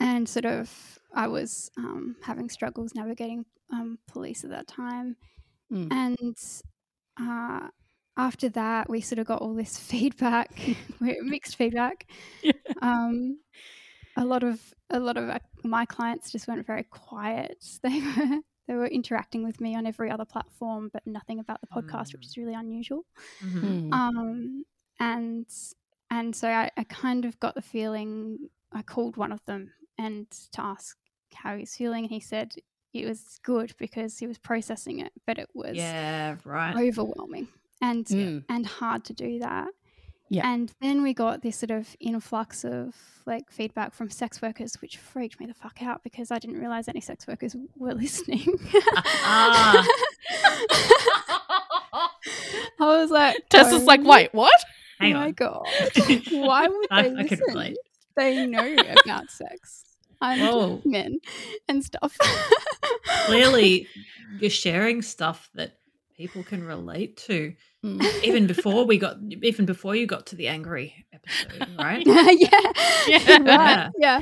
[0.00, 5.16] and sort of I was um, having struggles navigating um, police at that time,
[5.72, 5.92] Mm.
[5.92, 6.36] and
[7.20, 7.68] uh,
[8.16, 10.50] after that we sort of got all this feedback,
[11.00, 12.06] mixed feedback.
[12.42, 12.52] Yeah.
[12.80, 13.38] Um,
[14.16, 17.62] a lot of a lot of uh, my clients just went very quiet.
[17.82, 21.66] They were they were interacting with me on every other platform, but nothing about the
[21.68, 22.26] podcast, which Mm.
[22.26, 23.04] is really unusual
[23.42, 23.62] Mhm.
[23.90, 23.92] Mm.
[23.92, 24.64] um
[25.00, 25.46] and
[26.10, 30.30] and so I, I kind of got the feeling i called one of them and
[30.52, 30.96] to ask
[31.34, 32.54] how he's feeling and he said
[32.94, 36.74] it was good because he was processing it but it was Yeah, right.
[36.76, 37.48] overwhelming
[37.82, 38.44] and Mm.
[38.48, 39.68] and hard to do that
[40.30, 40.50] Yeah.
[40.50, 42.94] and then we got this sort of influx of
[43.26, 46.88] like feedback from sex workers which freaked me the fuck out because i didn't realize
[46.88, 48.46] any sex workers were listening
[49.22, 49.86] Ah.
[51.92, 52.16] i
[52.80, 54.52] was like Tess is like, "Oh wait, what?
[54.98, 55.32] Hang my on.
[55.32, 55.66] god
[56.30, 57.40] why would they I listen?
[57.48, 57.76] relate.
[58.16, 58.74] They know
[59.04, 59.84] about sex
[60.20, 60.82] and Whoa.
[60.84, 61.18] men
[61.68, 62.16] and stuff.
[63.26, 63.86] Clearly,
[64.40, 65.78] you're sharing stuff that
[66.16, 67.54] people can relate to.
[67.84, 68.24] Mm.
[68.24, 72.04] Even before we got, even before you got to the angry episode, right?
[72.06, 72.72] yeah,
[73.06, 73.38] Yeah.
[73.42, 74.20] right, yeah,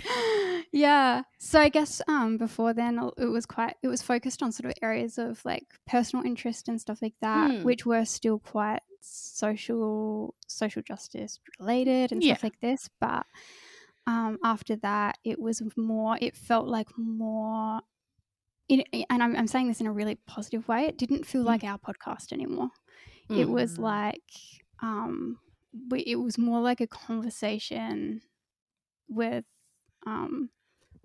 [0.72, 1.22] yeah.
[1.38, 4.74] So I guess um before then it was quite it was focused on sort of
[4.82, 7.62] areas of like personal interest and stuff like that, Hmm.
[7.64, 12.34] which were still quite social social justice related and Yeah.
[12.34, 13.24] stuff like this, but.
[14.06, 16.16] Um, after that, it was more.
[16.20, 17.80] It felt like more
[18.68, 20.86] it, and I'm, I'm saying this in a really positive way.
[20.86, 21.46] It didn't feel Mm.
[21.46, 22.70] like our podcast anymore.
[23.30, 23.82] It was Mm.
[23.82, 24.22] like,
[24.80, 25.38] um,
[25.88, 28.22] we, it was more like a conversation
[29.08, 29.44] with,
[30.04, 30.50] um,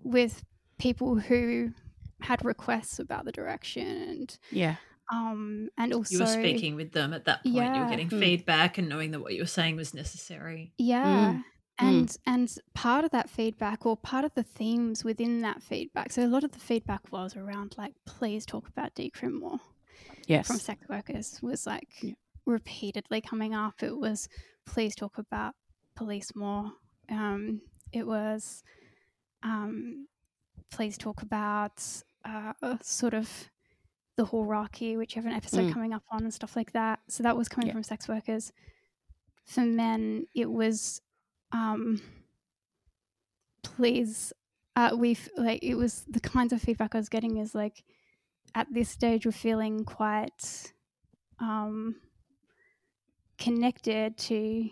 [0.00, 0.42] with
[0.78, 1.72] people who
[2.20, 4.76] had requests about the direction and, Yeah.
[5.12, 7.54] um, and also You were speaking with them at that point.
[7.76, 8.18] You were getting Mm.
[8.20, 10.72] feedback and knowing that what you were saying was necessary.
[10.78, 11.42] Yeah.
[11.80, 11.88] Mm.
[11.88, 16.12] And and part of that feedback or part of the themes within that feedback.
[16.12, 19.58] So a lot of the feedback was around like, please talk about decrim more.
[20.26, 20.46] Yes.
[20.46, 22.12] from sex workers was like Yeah.
[22.46, 23.82] repeatedly coming up.
[23.82, 24.28] It was
[24.66, 25.54] please talk about
[25.96, 26.72] police more.
[27.08, 27.60] Um,
[27.92, 28.62] it was
[29.42, 30.06] um,
[30.70, 31.82] please talk about
[32.24, 32.52] uh,
[32.82, 33.50] sort of
[34.16, 35.72] the hierarchy, which you have an episode Mm.
[35.72, 37.00] coming up on and stuff like that.
[37.08, 37.72] So that was coming Yeah.
[37.74, 38.52] from sex workers.
[39.44, 41.00] For men, it was
[41.52, 42.00] um,
[43.62, 44.32] please.
[44.74, 47.84] Uh, we've like it was the kinds of feedback I was getting is like
[48.54, 50.72] at this stage we're feeling quite
[51.40, 51.96] um,
[53.38, 54.70] connected to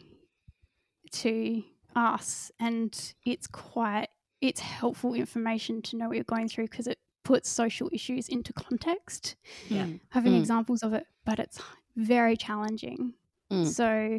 [1.13, 1.63] to
[1.95, 4.09] us and it's quite
[4.41, 8.53] it's helpful information to know what you're going through because it puts social issues into
[8.55, 9.37] context
[9.69, 9.87] Yeah.
[10.11, 10.39] Having Mm.
[10.39, 11.61] examples of it but it's
[11.97, 13.13] very challenging
[13.51, 13.67] Mm.
[13.67, 14.19] so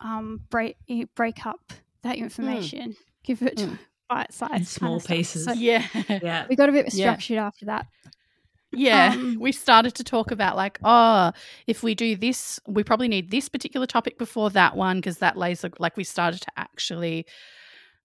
[0.00, 0.76] um break
[1.14, 1.72] break up
[2.02, 3.78] that information give it Mm.
[4.08, 5.44] bite size In small pieces.
[5.44, 5.86] so Yeah.
[6.08, 6.46] Yeah.
[6.48, 7.12] we got a bit Yeah.
[7.12, 7.86] structured after that
[8.72, 11.32] Yeah, Um, we started to talk about like, oh,
[11.66, 15.36] if we do this, we probably need this particular topic before that one because that
[15.36, 17.26] lays a- like we started to actually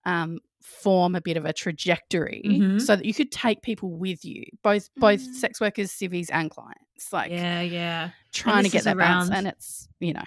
[0.06, 2.82] um, form a bit of a trajectory Mhm.
[2.82, 5.34] so that you could take people with you, both both Mm.
[5.36, 7.12] sex workers, civvies, and clients.
[7.14, 8.10] Like yeah, yeah.
[8.34, 10.24] trying to get is that balance, and it's you know,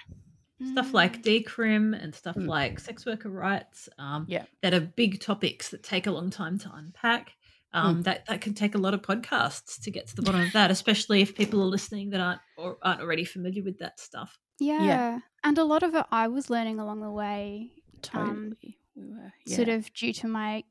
[0.72, 2.46] Stuff like decrim and stuff Mm.
[2.48, 4.44] like sex worker rights um, Yeah.
[4.62, 7.34] that are big topics that take a long time to unpack.
[7.72, 10.52] Um, That that can take a lot of podcasts to get to the bottom of
[10.54, 14.38] that, especially if people are listening that aren't or aren't already familiar with that stuff.
[14.58, 14.82] yeah.
[14.82, 15.20] yeah.
[15.44, 17.70] and a lot of it i was learning along the way
[18.02, 18.30] totally.
[18.30, 18.56] Um,
[18.96, 20.64] we were sort of due to my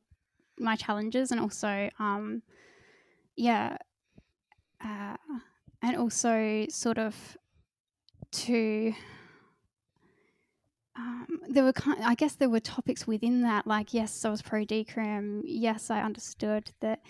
[0.59, 2.41] my challenges and also um
[3.37, 3.77] yeah
[4.83, 5.15] uh,
[5.81, 7.37] and also sort of
[8.31, 8.93] to
[10.97, 14.41] um, there were kind I guess there were topics within that like yes I was
[14.41, 17.01] pro decrim yes I understood that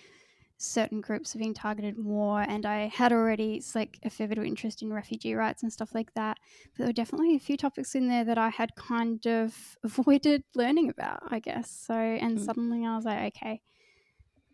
[0.58, 4.40] certain groups are being targeted more and I had already it's like a fair bit
[4.40, 6.38] of interest in refugee rights and stuff like that
[6.74, 10.44] but there were definitely a few topics in there that I had kind of avoided
[10.56, 11.70] learning about, I guess.
[11.72, 12.42] So, and Mm.
[12.42, 13.62] suddenly I was like, okay,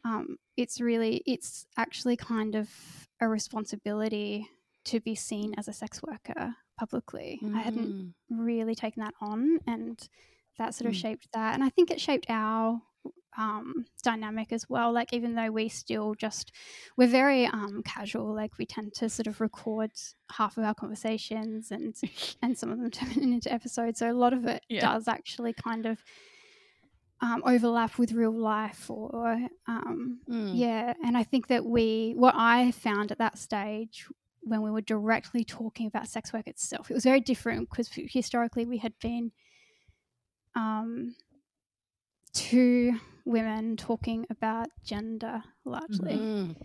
[0.05, 2.69] um, it's really, it's actually kind of
[3.21, 4.49] a responsibility
[4.85, 7.39] to be seen as a sex worker publicly.
[7.55, 8.13] I hadn't Mm.
[8.29, 9.97] really taken that on, and
[10.57, 11.01] that sort of Mm.
[11.01, 11.53] shaped that.
[11.53, 12.81] And I think it shaped our
[13.35, 14.91] um, dynamic as well.
[14.93, 16.51] Like, even though we still just,
[16.97, 19.91] we're very um, casual, like, we tend to sort of record
[20.31, 21.95] half of our conversations and
[22.43, 23.97] and some of them turn into episodes.
[23.99, 24.81] So a lot of it Yeah.
[24.81, 26.03] does actually kind of
[27.21, 30.53] um, overlap with real life or um, Mm.
[30.59, 34.07] yeah and i think that we what i found at that stage
[34.45, 38.65] when we were directly talking about sex work itself it was very different because historically
[38.65, 39.31] we had been
[40.55, 41.15] um,
[42.33, 46.55] two women talking about gender largely Mm.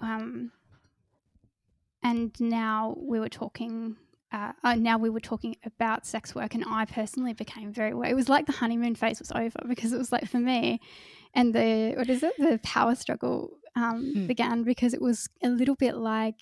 [0.00, 0.50] um,
[2.02, 3.96] and now we were talking.
[4.32, 8.10] Uh, uh, now we were talking about sex work, and I personally became very aware.
[8.10, 10.80] It was like the honeymoon phase was over because it was like for me,
[11.34, 12.34] and the what is it?
[12.38, 14.26] The power struggle um, Hmm.
[14.26, 16.40] began because it was a little bit like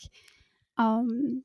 [0.79, 1.45] um,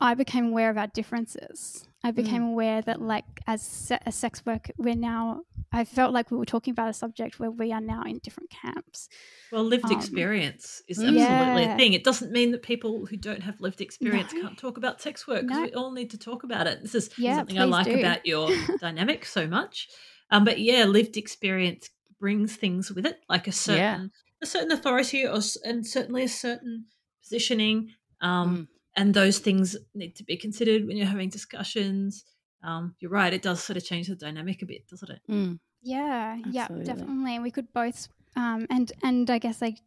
[0.00, 1.86] I became aware of our differences.
[2.02, 5.42] I became aware that, like, as se- a sex work, we're now.
[5.72, 8.50] I felt like we were talking about a subject where we are now in different
[8.50, 9.08] camps.
[9.50, 11.08] Well, lived Um, experience is Mm.
[11.08, 11.74] absolutely Yeah.
[11.74, 11.92] a thing.
[11.94, 14.42] It doesn't mean that people who don't have lived experience No.
[14.42, 15.64] can't talk about sex work because No.
[15.64, 16.82] we all need to talk about it.
[16.82, 17.98] This is Yeah, something I like do.
[17.98, 18.50] about your
[18.80, 19.88] dynamic so much.
[20.30, 21.88] Um, but yeah, lived experience
[22.18, 24.10] brings things with it, like a certain
[24.44, 26.86] a certain authority or s- and certainly a certain
[27.22, 27.78] positioning.
[28.20, 28.68] Um, Mm.
[28.96, 32.24] and those things need to be considered when you're having discussions.
[32.62, 35.22] Um, you're right; it does sort of change the dynamic a bit, doesn't it?
[35.28, 35.58] Mm.
[35.82, 36.84] Yeah, yeah, Absolutely.
[36.94, 37.38] definitely.
[37.40, 39.78] We could both, um, and and I guess like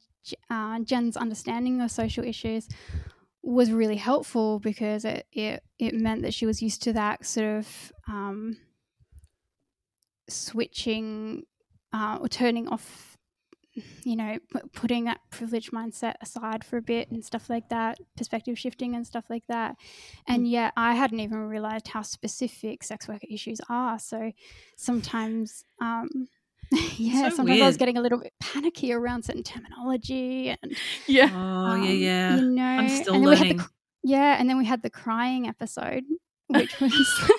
[0.50, 2.68] uh, Jen's understanding of social issues
[3.42, 7.48] was really helpful because it it it meant that she was used to that sort
[7.60, 7.66] of
[8.08, 8.58] um,
[10.30, 11.44] switching
[11.94, 13.17] uh, or turning off.
[14.04, 18.00] You know, p- putting that privilege mindset aside for a bit and stuff like that,
[18.16, 19.76] perspective shifting and stuff like that.
[20.28, 24.00] And yet, I hadn't even realized how specific sex worker issues are.
[24.00, 24.32] So
[24.76, 26.28] sometimes, um,
[26.98, 30.76] yeah, So sometimes I was getting a little bit panicky around certain terminology and
[31.06, 31.30] Yeah.
[31.34, 32.36] Oh yeah, um, yeah.
[32.38, 33.66] You know, I'm still and then we had the learning.
[34.04, 36.04] yeah, and then we had the crying episode,
[36.48, 37.30] which was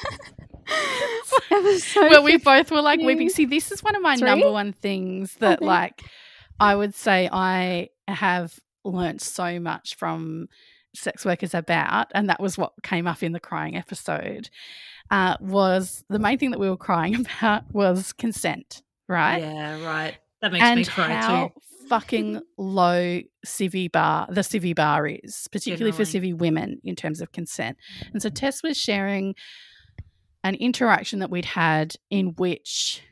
[1.50, 2.00] episode.
[2.10, 3.28] Where we both were like weeping.
[3.28, 4.28] See, this is one of my Three?
[4.28, 5.68] number one things that, think.
[5.68, 6.02] like,
[6.60, 10.48] I would say I have learnt so much from
[10.94, 14.50] sex workers about, and that was what came up in the crying episode.
[15.10, 19.38] Uh, was the main thing that we were crying about was consent, right?
[19.42, 20.16] Yeah, right.
[20.40, 21.60] That makes and me cry how too.
[21.88, 26.32] fucking low civvy bar the civvy bar is, particularly for Generally.
[26.32, 27.76] civvy women in terms of consent.
[28.12, 29.34] And so Tess was sharing
[30.44, 33.02] an interaction that we'd had in which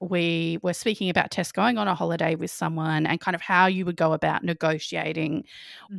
[0.00, 3.66] we were speaking about Tess going on a holiday with someone and kind of how
[3.66, 5.44] you would go about negotiating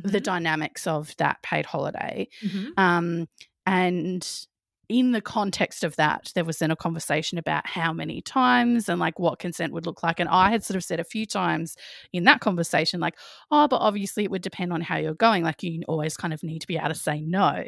[0.04, 2.28] the Mhm, dynamics of that paid holiday.
[2.42, 2.72] mhm.
[2.76, 3.28] Um,
[3.66, 4.46] and
[4.90, 8.98] in the context of that, there was then a conversation about how many times and
[8.98, 10.18] like what consent would look like.
[10.18, 11.76] And I had sort of said a few times
[12.12, 13.16] in that conversation, like,
[13.52, 15.44] oh, but obviously it would depend on how you're going.
[15.44, 17.62] Like, you always kind of need to be able to say no.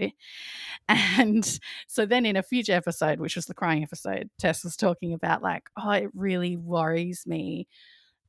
[0.89, 5.15] And so then in a future episode, which was the crying episode, Tess was talking
[5.15, 7.69] about, like, oh, it really worries me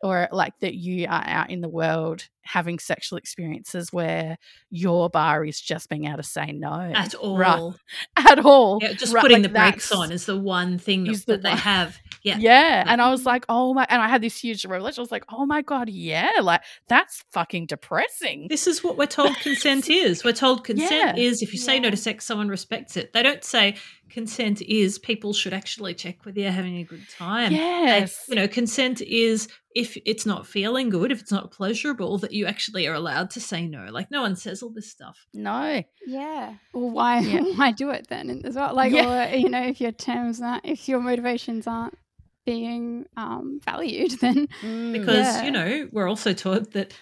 [0.03, 4.37] or like that you are out in the world having sexual experiences where
[4.69, 7.37] your bar is just being able to say no At all.
[7.37, 7.71] Right.
[8.17, 8.79] at all.
[8.81, 11.43] Yeah, just Right, putting like the brakes on is the one thing that, the that
[11.43, 11.97] they have.
[12.21, 12.37] Yeah.
[12.39, 12.83] Yeah.
[12.85, 14.99] And I was like, oh my, and I had this huge revelation.
[14.99, 18.47] I was like, oh my God, yeah, like that's fucking depressing.
[18.49, 20.25] This is what we're told consent is.
[20.25, 21.23] We're told consent Yeah.
[21.23, 23.13] is if you say no to sex, someone respects it.
[23.13, 23.77] They don't say
[24.09, 27.53] consent is people should actually check whether you're having a good time.
[27.53, 28.25] Yes.
[28.27, 32.45] you know, consent is if it's not feeling good, if it's not pleasurable, that you
[32.45, 33.87] actually are allowed to say no.
[33.91, 35.25] Like no one says all this stuff.
[35.33, 35.83] no.
[36.05, 36.55] Yeah.
[36.73, 37.41] Well, why Yeah.
[37.55, 38.73] why do it then as well?
[38.75, 39.31] Like, Yeah.
[39.31, 41.97] or you know, if your terms aren't, if your motivations aren't
[42.45, 44.91] being um, valued, then Mm.
[44.93, 45.43] Because, Yeah.
[45.45, 46.93] you know, we're also taught that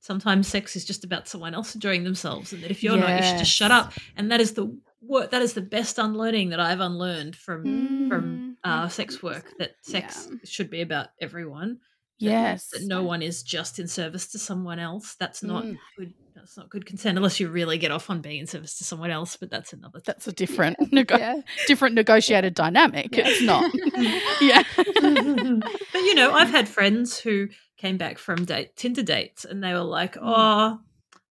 [0.00, 3.22] sometimes sex is just about someone else enjoying themselves and that if you're not, you
[3.26, 3.92] should just shut up.
[4.16, 8.22] And that is the wor- that is the best unlearning that I've unlearned from from
[8.22, 10.38] Mm, uh, sex work that sex Yeah.
[10.44, 11.78] should be about everyone.
[12.22, 12.68] That- yes.
[12.68, 15.14] That no one is just in service to someone else.
[15.18, 15.76] That's not Mm.
[15.98, 16.14] good.
[16.34, 19.10] That's not good consent unless you really get off on being in service to someone
[19.10, 19.36] else.
[19.36, 20.00] But that's another.
[20.00, 20.04] thing.
[20.06, 21.40] That's a different, nego- yeah.
[21.68, 23.14] different negotiated dynamic.
[23.14, 23.24] Yeah.
[23.28, 23.70] It's not.
[24.40, 24.62] yeah.
[24.76, 27.48] but you know, I've had friends who
[27.78, 30.16] came back from date Tinder dates and they were like.
[30.20, 30.80] "Oh,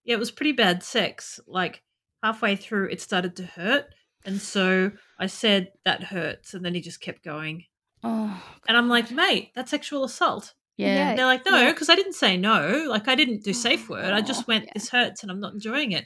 [0.04, 1.40] yeah, it was pretty bad sex.
[1.48, 1.84] Like
[2.24, 3.86] halfway through, it started to hurt,
[4.26, 7.66] and so I said that hurts, and then he just kept going.
[8.04, 10.54] Oh, And I'm like, mate, that's sexual assault.
[10.78, 10.96] Yeah.
[10.96, 11.16] Yeah.
[11.16, 11.72] They're like, no, Yeah.
[11.72, 12.86] because I didn't say no.
[12.90, 14.14] Like I didn't do safe word.
[14.14, 14.72] I just Oh, went, yeah.
[14.76, 16.06] this hurts, and I'm not enjoying it.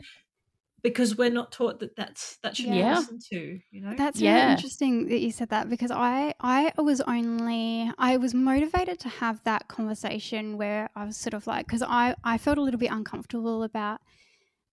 [0.81, 2.93] Because we're not taught that that's that should Yeah.
[2.93, 3.95] be listened to, you know.
[3.97, 4.51] That's really Yeah.
[4.51, 9.43] interesting that you said that because I I was only I was motivated to have
[9.45, 12.91] that conversation where I was sort of like because I I felt a little bit
[12.91, 13.99] uncomfortable about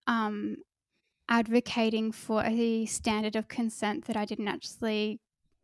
[0.05, 0.57] um
[1.29, 5.19] advocating for a standard of consent that I didn't actually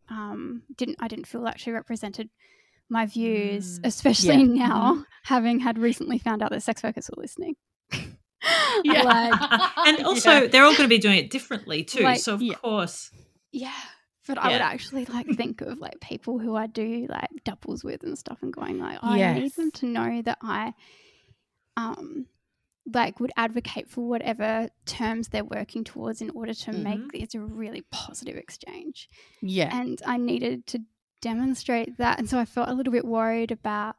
[0.09, 2.29] um, didn't I didn't feel actually represented
[2.89, 3.85] my views, Mm.
[3.85, 4.67] especially Yeah.
[4.67, 7.55] now having had recently found out that sex workers were listening.
[8.83, 9.03] Yeah.
[9.03, 10.47] like and also, Yeah.
[10.47, 12.03] they're all going to be doing it differently too.
[12.03, 12.55] Like, so of yeah.
[12.55, 13.11] course,
[13.51, 13.73] yeah.
[14.27, 18.03] But I would actually like think of like people who I do like doubles with
[18.03, 20.73] and stuff and going like, oh, I need them to know that I
[21.77, 22.27] um
[22.91, 27.09] like would advocate for whatever terms they're working towards in order to make Mhm.
[27.23, 29.09] it a really positive exchange.
[29.41, 29.75] Yeah.
[29.77, 30.79] and I needed to
[31.21, 32.19] demonstrate that.
[32.19, 33.95] And so I felt a little bit worried about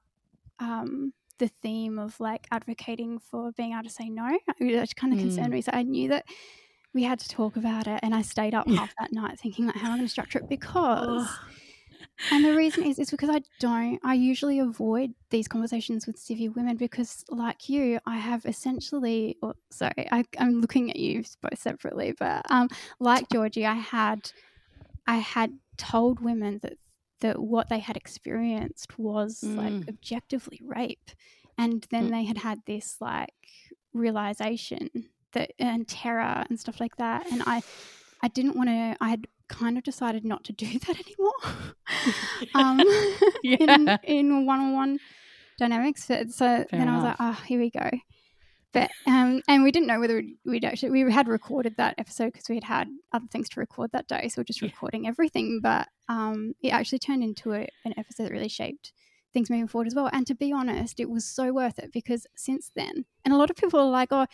[0.59, 5.19] um, the theme of like advocating for being able to say no, which kind of
[5.19, 5.23] Mm.
[5.23, 5.61] concerned me.
[5.63, 6.27] So I knew that
[6.93, 9.77] we had to talk about it, and I stayed up half that night thinking like,
[9.77, 10.49] how am I going to structure it?
[10.49, 11.39] Because, Oh.
[12.33, 14.01] and the reason is, is because I don't.
[14.03, 19.37] I usually avoid these conversations with civvy women because, like you, I have essentially.
[19.41, 22.69] Or, sorry, I, I'm looking at you both separately, but um,
[22.99, 24.33] like Georgie, I had,
[25.07, 26.75] I had told women that
[27.21, 29.89] that what they had experienced was like Mm.
[29.89, 31.11] objectively rape,
[31.59, 32.11] and then Mm.
[32.11, 33.35] they had had this like
[33.93, 34.89] realization
[35.33, 37.63] that and terror and stuff like that, and I,
[38.23, 38.97] I didn't want to.
[39.01, 41.75] I had kind of decided not to do that anymore.
[42.55, 42.81] um,
[43.45, 43.97] in Yeah.
[44.05, 44.99] in one on one
[45.59, 46.05] dynamics.
[46.05, 47.91] So, so then I was like, oh, here we go.
[48.73, 52.49] But um, and we didn't know whether we'd, actually we had recorded that episode because
[52.49, 54.69] we had had other things to record that day, so we're just Yeah.
[54.69, 55.61] recording everything.
[55.63, 58.93] But um, it actually turned into a, an episode that really shaped
[59.33, 60.09] things moving forward as well.
[60.13, 63.51] And to be honest, it was so worth it because since then, and a lot
[63.51, 64.27] of people are like, oh,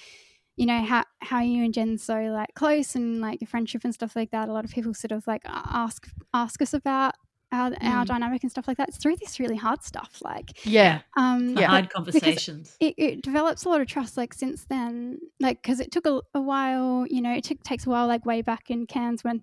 [0.57, 3.83] you know how how are you and Jen so like close and like your friendship
[3.85, 4.49] and stuff like that.
[4.49, 7.15] A lot of people sort of like ask ask us about
[7.53, 8.07] our our Mm.
[8.07, 8.89] dynamic and stuff like that.
[8.89, 11.03] It's through this really hard stuff, like Yeah.
[11.17, 11.69] um, Yeah.
[11.69, 12.77] hard conversations.
[12.81, 16.21] it, it develops a lot of trust like since then like because it took a,
[16.35, 19.43] a while you know it took, takes a while like way back in Cairns when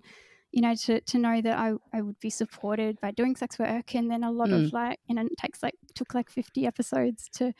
[0.52, 3.94] you know to, to know that I, I would be supported by doing sex work
[3.96, 4.66] and then a lot Mm.
[4.66, 7.52] of like you know it takes like took like 50 episodes to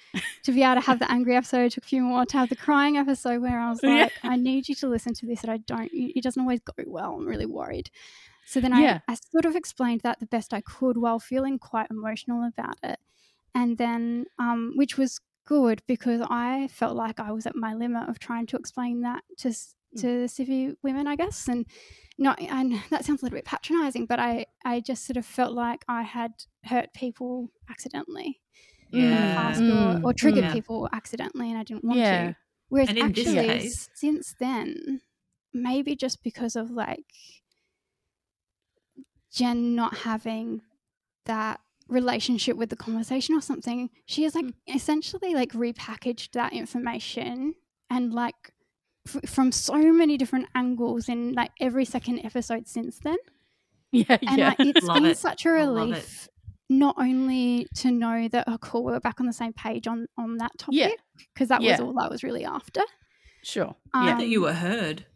[0.45, 2.57] to be able to have the angry episode took a few more to have the
[2.57, 3.91] crying episode where I was Yeah.
[4.05, 6.73] like I need you to listen to this and I don't it doesn't always go
[6.87, 7.91] well I'm really worried
[8.47, 9.01] so then Yeah.
[9.09, 12.77] I, I sort of explained that the best I could while feeling quite emotional about
[12.83, 12.99] it
[13.55, 18.09] and then um, which was good because I felt like I was at my limit
[18.09, 20.01] of trying to explain that to s- Mm.
[20.01, 21.65] to civvy women, I guess, and
[22.19, 25.53] not and that sounds a little bit patronizing, but I I just sort of felt
[25.53, 26.33] like I had
[26.65, 28.41] hurt people accidentally
[28.93, 30.03] in the past Mm.
[30.03, 30.53] or, or triggered Yeah.
[30.53, 32.27] people accidentally, and I didn't want Yeah.
[32.31, 32.37] to.
[32.71, 35.01] Whereas And in this actually, case- since then,
[35.53, 37.07] maybe just because of like
[39.35, 40.63] Jen not having
[41.27, 47.55] that relationship with the conversation or something, she has like essentially like repackaged that information
[47.91, 48.53] and like
[49.07, 53.17] f- from so many different angles in like every second episode since then.
[53.93, 54.19] Yeah.
[54.27, 54.49] And yeah.
[54.49, 55.19] like, it's Love been it.
[55.19, 56.29] such a relief.
[56.69, 60.39] Not only to know that oh cool we're back on the same page on on
[60.39, 60.99] that topic
[61.33, 61.73] because that Yeah.
[61.73, 62.81] was all I was really after.
[63.45, 63.77] sure.
[63.93, 64.19] Um, yeah.
[64.19, 65.07] that you were heard.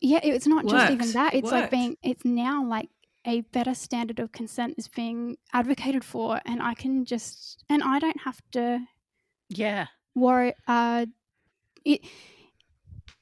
[0.00, 1.34] Yeah, it's not just even that.
[1.34, 2.90] It's like being it's now like
[3.26, 7.98] a better standard of consent is being advocated for and I can just and I
[7.98, 8.80] don't have to
[9.48, 9.86] Yeah.
[10.14, 11.06] worry uh
[11.84, 12.00] it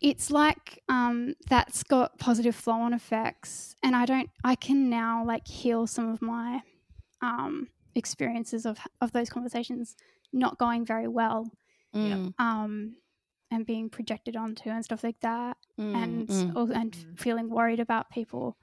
[0.00, 5.24] it's like um that's got positive flow on effects and I don't I can now
[5.24, 6.60] like heal some of my
[7.22, 9.96] um experiences of of those conversations
[10.32, 11.50] not going very well
[11.94, 12.96] Mm, um
[13.50, 16.74] and being projected onto and stuff like that mm, and mm.
[16.74, 17.18] and Mm.
[17.18, 18.58] feeling worried about people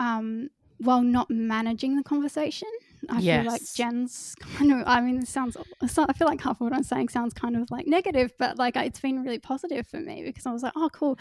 [0.00, 2.68] um while not managing the conversation
[3.10, 6.60] i feel like jen's kind of i mean it sounds i feel like half of
[6.62, 10.00] what i'm saying sounds kind of like negative but like it's been really positive for
[10.00, 11.16] me because i was like oh cool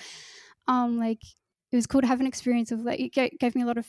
[0.67, 1.21] um like
[1.71, 3.88] it was cool to have an experience of like it gave me a lot of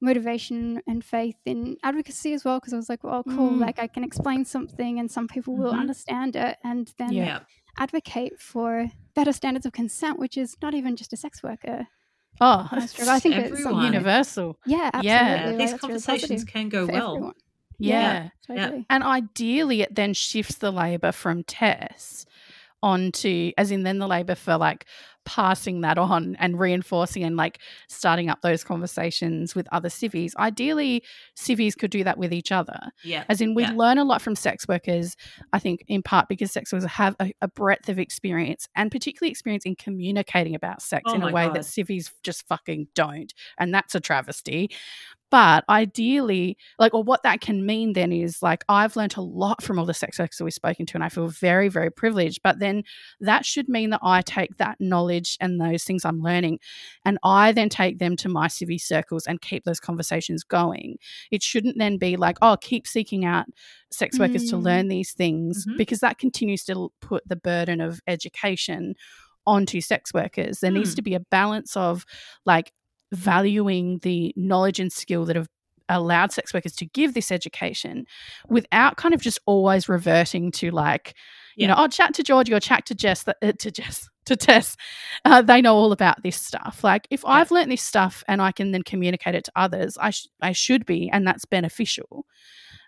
[0.00, 3.60] motivation and faith in advocacy as well because i was like well cool Mm.
[3.60, 5.80] like i can explain something and some people will Mhm.
[5.80, 7.12] understand it and then.
[7.12, 7.40] Yeah.
[7.76, 11.88] advocate for better standards of consent, which is not even just a sex worker.
[12.40, 13.06] Oh, That's true.
[13.08, 13.84] I think it's Everyone.
[13.84, 14.58] universal.
[14.66, 15.08] Yeah, absolutely.
[15.08, 15.44] Yeah.
[15.46, 17.14] like, These that's really conversations positive can go for well.
[17.16, 17.34] everyone.
[17.78, 18.28] Yeah.
[18.46, 18.86] totally.
[18.90, 22.26] And ideally, it then shifts the labour from Tess
[22.84, 24.84] onto, as in, then the labour for like
[25.24, 27.58] passing that on and reinforcing and like
[27.88, 30.34] starting up those conversations with other civvies.
[30.38, 31.02] Ideally,
[31.34, 32.78] civvies could do that with each other.
[33.02, 33.24] Yeah.
[33.30, 33.72] As in, we Yeah.
[33.74, 35.16] learn a lot from sex workers,
[35.54, 39.30] I think, in part because sex workers have a, a breadth of experience and particularly
[39.30, 41.56] experience in communicating about sex Oh in a way God.
[41.56, 43.32] that civvies just fucking don't.
[43.58, 44.70] And that's a travesty.
[45.30, 49.62] But ideally, like, or what that can mean then is like, I've learned a lot
[49.62, 52.40] from all the sex workers that we've spoken to, and I feel very, very privileged.
[52.44, 52.84] But then
[53.20, 56.60] that should mean that I take that knowledge and those things I'm learning,
[57.04, 60.98] and I then take them to my civvy circles and keep those conversations going.
[61.32, 63.46] It shouldn't then be like, oh, keep seeking out
[63.90, 64.50] sex workers mm.
[64.50, 65.78] to learn these things, mm-hmm.
[65.78, 68.94] because that continues to put the burden of education
[69.46, 70.60] onto sex workers.
[70.60, 70.74] There mm.
[70.74, 72.04] needs to be a balance of
[72.46, 72.72] like
[73.14, 75.48] valuing the knowledge and skill that have
[75.88, 78.06] allowed sex workers to give this education
[78.48, 81.14] without kind of just always reverting to like
[81.56, 81.74] you yeah.
[81.74, 84.76] know, oh, chat to Georgie or chat to Jess, uh, to Jess, to Tess.
[85.24, 86.82] Uh, they know all about this stuff.
[86.82, 87.30] Like, if yeah.
[87.30, 90.52] I've learned this stuff and I can then communicate it to others, I sh- I
[90.52, 92.26] should be, and that's beneficial.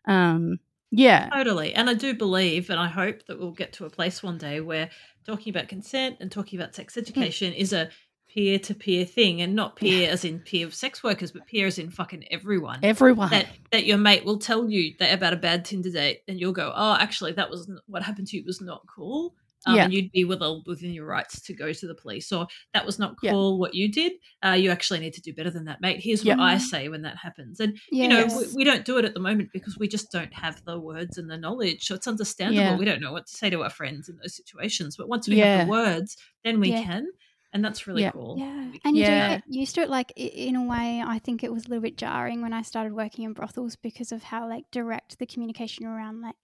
[0.06, 0.58] Um,
[0.90, 1.74] yeah, totally.
[1.74, 4.60] And I do believe, and I hope that we'll get to a place one day
[4.60, 4.90] where
[5.26, 7.00] talking about consent and talking about sex hmm.
[7.00, 7.56] education mm.
[7.56, 7.90] is a
[8.32, 10.08] peer to peer thing and not peer yeah.
[10.08, 12.80] as in peer of sex workers, but peer as in fucking everyone.
[12.82, 13.30] Everyone.
[13.30, 16.52] That that your mate will tell you that about a bad Tinder date and you'll
[16.52, 19.34] go, Oh, actually that was what happened to you was not cool.
[19.68, 19.84] Um, yeah.
[19.84, 22.30] and you'd be well within your rights to go to the police.
[22.30, 23.58] Or that was not cool yeah.
[23.58, 24.12] what you did.
[24.44, 25.98] Uh, you actually need to do better than that, mate.
[26.00, 27.58] Here's what I say when that happens.
[27.58, 28.02] And yes.
[28.02, 30.64] you know, we, we, don't do it at the moment because we just don't have
[30.64, 31.84] the words and the knowledge.
[31.84, 32.78] So it's understandable.
[32.78, 34.96] We don't know what to say to our friends in those situations.
[34.96, 37.08] But once we have the words, then we can
[37.57, 38.11] and that's really yeah.
[38.11, 38.36] cool.
[38.38, 39.28] Yeah, and you yeah.
[39.28, 39.88] do get used to it.
[39.88, 42.92] Like in a way, I think it was a little bit jarring when I started
[42.92, 46.36] working in brothels because of how like direct the communication around like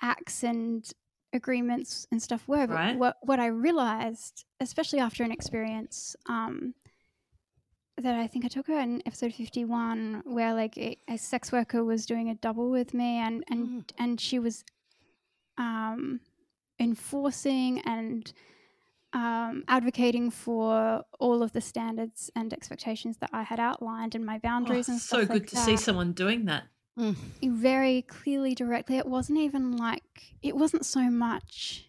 [0.00, 0.88] acts and
[1.32, 2.68] agreements and stuff were.
[2.68, 2.96] But right.
[2.96, 6.74] what what I realized, especially after an experience, um,
[7.98, 11.50] that I think I took her in episode fifty one, where like a, a, sex
[11.50, 13.84] worker was doing a double with me, and and mm.
[13.98, 14.62] and she was
[15.58, 16.20] um
[16.78, 18.32] enforcing and
[19.12, 24.38] um, advocating for all of the standards and expectations that I had outlined and my
[24.38, 25.20] boundaries oh, and stuff.
[25.20, 25.64] So good like to that.
[25.64, 26.64] see someone doing that.
[26.98, 27.16] Mm.
[27.42, 28.98] Very clearly, directly.
[28.98, 31.88] It wasn't even like it wasn't so much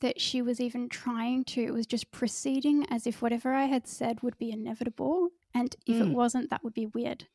[0.00, 1.62] that she was even trying to.
[1.62, 5.96] It was just proceeding as if whatever I had said would be inevitable, and if
[5.96, 6.08] mm.
[6.08, 7.26] it wasn't, that would be weird.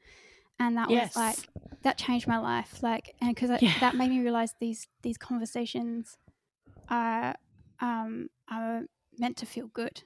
[0.59, 1.15] And that yes.
[1.15, 1.37] was like
[1.83, 2.83] that changed my life.
[2.83, 3.79] Like, and because yeah.
[3.79, 6.17] that made me realize these these conversations
[6.89, 7.35] are
[7.81, 8.83] um, are
[9.17, 10.03] meant to feel good.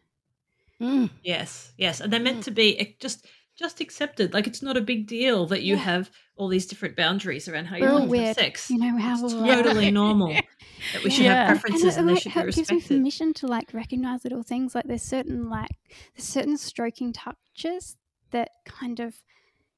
[0.82, 1.09] Mm.
[1.24, 2.45] Yes, yes, and they're meant mm.
[2.45, 4.34] to be just just accepted.
[4.34, 5.82] Like it's not a big deal that you yeah.
[5.82, 8.69] have all these different boundaries around how you want to have sex.
[8.69, 10.30] You know, how it's totally normal
[10.93, 11.47] that we should yeah.
[11.47, 12.71] have preferences and, and, and they should be respected.
[12.74, 14.74] gives me permission to like recognize little things.
[14.74, 15.71] Like there's certain like
[16.15, 17.97] there's certain stroking touches
[18.32, 19.15] that kind of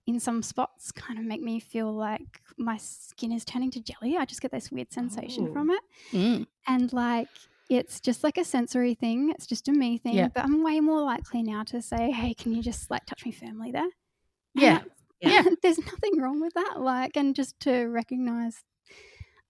[0.08, 4.18] in some spots kind of make me feel like my skin is turning to jelly.
[4.18, 5.82] I just get this weird sensation from it.
[6.12, 6.48] Mm.
[6.68, 7.28] And like
[7.70, 9.32] it's just like a sensory thing.
[9.32, 10.14] It's just a me thing.
[10.14, 10.28] Yeah.
[10.28, 13.32] But I'm way more likely now to say, hey, can you just like touch me
[13.32, 13.90] firmly there?
[14.54, 14.82] Yeah.
[15.22, 15.44] yeah.
[15.64, 16.76] There's nothing wrong with that.
[16.80, 18.64] Like, and just to recognize,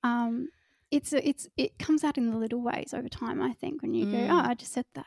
[0.03, 0.49] um,
[0.91, 4.05] it's, it's, it comes out in the little ways over time, I think, when you
[4.05, 4.11] mm.
[4.11, 5.05] go, oh, I just said that.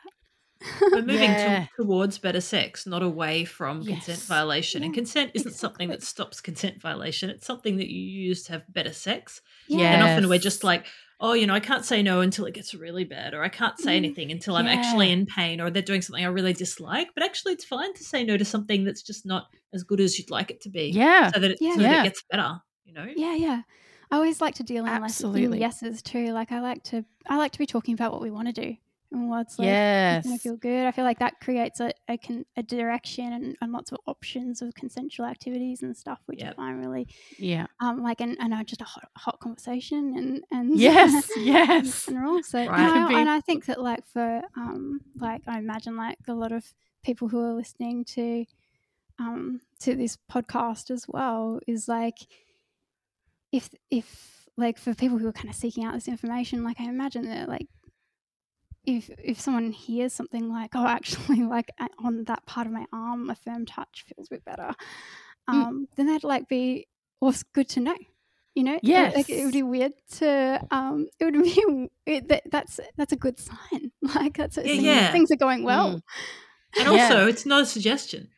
[0.81, 1.67] We're moving yeah.
[1.77, 4.05] to, towards better sex, not away from yes.
[4.05, 4.81] consent violation.
[4.81, 5.57] Yeah, and consent isn't exactly.
[5.57, 7.29] something that stops consent violation.
[7.29, 9.41] It's something that you use to have better sex.
[9.67, 9.93] Yeah.
[9.93, 10.85] And often we're just like,
[11.19, 13.77] oh, you know, I can't say no until it gets really bad, or I can't
[13.77, 14.61] say mm, anything until yeah.
[14.61, 17.09] I'm actually in pain, or they're doing something I really dislike.
[17.13, 20.17] But actually, it's fine to say no to something that's just not as good as
[20.17, 20.89] you'd like it to be.
[20.89, 21.31] Yeah.
[21.31, 21.73] So that it, yeah.
[21.75, 23.07] So that it gets better, you know?
[23.15, 23.61] Yeah, yeah.
[24.11, 25.59] I always like to deal in Absolutely.
[25.59, 26.31] less in yeses too.
[26.31, 28.75] Like I like to I like to be talking about what we want to do
[29.11, 30.25] and what's like yes.
[30.25, 30.85] to feel good.
[30.85, 34.61] I feel like that creates a, a, con, a direction and, and, lots of options
[34.61, 36.53] of consensual activities and stuff, which yep.
[36.53, 37.07] I find really,
[37.37, 42.07] yeah, um, like and, and uh, just a hot, hot conversation and and yes, yes,
[42.07, 42.79] and also, right.
[42.79, 46.51] and, I, and I think that like for um, like I imagine like a lot
[46.51, 46.63] of
[47.03, 48.45] people who are listening to
[49.19, 52.17] um to this podcast as well is like
[53.51, 56.83] if if like for people who are kind of seeking out this information like i
[56.83, 57.67] imagine that like
[58.85, 61.71] if if someone hears something like, "Oh, actually, like
[62.03, 64.73] on that part of my arm, a firm touch feels a bit better,"
[65.49, 65.53] mm.
[65.53, 65.95] um, mm.
[65.95, 66.87] then that'd like be
[67.21, 67.97] was good to know.
[68.55, 70.65] You know, yes, like, it would be weird to.
[70.71, 73.91] Um, it would be it, that, that's that's a good sign.
[74.01, 75.11] Like that's yeah, yeah.
[75.11, 75.95] things are going well.
[75.95, 76.01] Mm.
[76.79, 77.27] And also, yeah.
[77.27, 78.29] it's not a suggestion.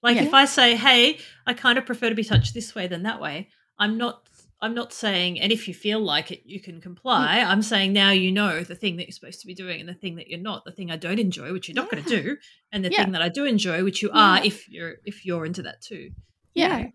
[0.00, 3.02] Like if I say, "Hey, I kind of prefer to be touched this way than
[3.02, 3.48] that way,"
[3.78, 4.28] I'm not
[4.62, 7.38] I'm not saying, and if you feel like it, you can comply.
[7.38, 7.50] Yeah.
[7.50, 9.94] I'm saying now you know the thing that you're supposed to be doing and the
[9.94, 11.90] thing that you're not, the thing I don't enjoy, which you're not yeah.
[11.90, 12.36] going to do,
[12.70, 13.02] and the yeah.
[13.02, 16.10] thing that I do enjoy, which you are if you're if you're into that too.
[16.54, 16.90] Yeah, you know,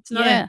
[0.00, 0.26] it's not.
[0.26, 0.42] Yeah.
[0.44, 0.48] A,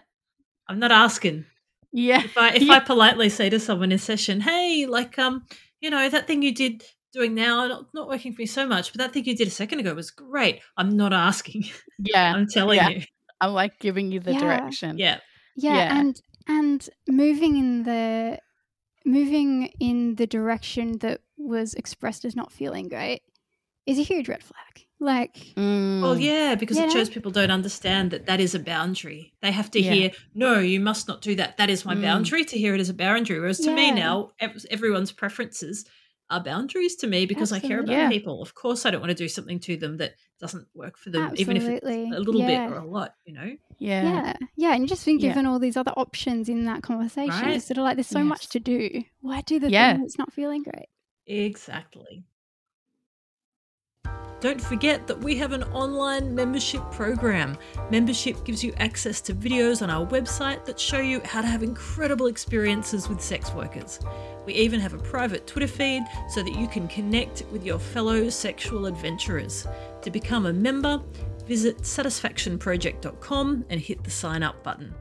[0.68, 1.46] I'm not asking.
[1.92, 2.24] Yeah.
[2.24, 5.46] If I if I politely say to someone in session, hey, like um,
[5.80, 8.92] you know that thing you did doing now not, not working for me so much,
[8.92, 10.62] but that thing you did a second ago was great.
[10.76, 11.66] I'm not asking.
[12.00, 12.34] Yeah.
[12.36, 12.90] I'm telling yeah.
[12.90, 13.04] you.
[13.40, 14.40] I'm like giving you the Yeah.
[14.40, 14.98] direction.
[14.98, 15.20] Yeah.
[15.56, 16.00] yeah, Yeah.
[16.00, 18.40] and and moving in the
[19.06, 23.22] moving in the direction that was expressed as not feeling great
[23.86, 24.86] is a huge red flag.
[25.00, 26.02] Like, Mm.
[26.02, 26.86] Well, yeah, because Yeah.
[26.86, 29.34] it shows people don't understand that that is a boundary.
[29.42, 29.92] They have to Yeah.
[29.92, 31.58] hear, no, you must not do that.
[31.58, 32.02] That is my Mm.
[32.02, 33.40] boundary to hear it as a boundary.
[33.42, 33.96] Whereas to me Yeah.
[33.96, 35.84] now, ev- everyone's preferences
[36.30, 38.10] are boundaries to me because I care about Yeah.
[38.10, 38.42] people.
[38.42, 41.34] Of course, I don't want to do something to them that doesn't work for them,
[41.38, 42.68] even if it's a little Yeah.
[42.68, 43.56] bit or a lot, you know?
[43.80, 44.04] yeah.
[44.04, 45.30] yeah, yeah, and you've just been Yeah.
[45.30, 47.30] given all these other options in that conversation.
[47.42, 47.56] Right.
[47.58, 49.04] It's sort of like there's so much to do.
[49.22, 49.94] Why do the Yeah.
[49.94, 50.88] thing that's not feeling great?
[51.28, 52.24] Exactly.
[54.44, 57.58] Don't forget that we have an online membership program.
[57.90, 61.64] Membership gives you access to videos on our website that show you how to have
[61.64, 64.02] incredible experiences with sex workers.
[64.46, 68.28] We even have a private Twitter feed so that you can connect with your fellow
[68.28, 69.66] sexual adventurers.
[70.02, 71.02] To become a member,
[71.48, 74.94] visit satisfactionproject.com and hit the sign up button.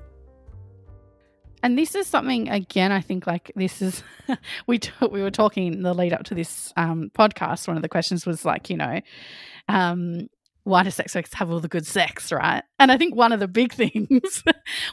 [1.63, 2.91] And this is something again.
[2.93, 4.03] I think like this is
[4.67, 7.69] we t- we were talking in the lead up to this um, podcast.
[7.69, 9.01] One of the questions was like, you know,
[9.69, 10.29] um,
[10.65, 12.63] why do sex workers have all the good sex, right?
[12.79, 14.43] And I think one of the big things,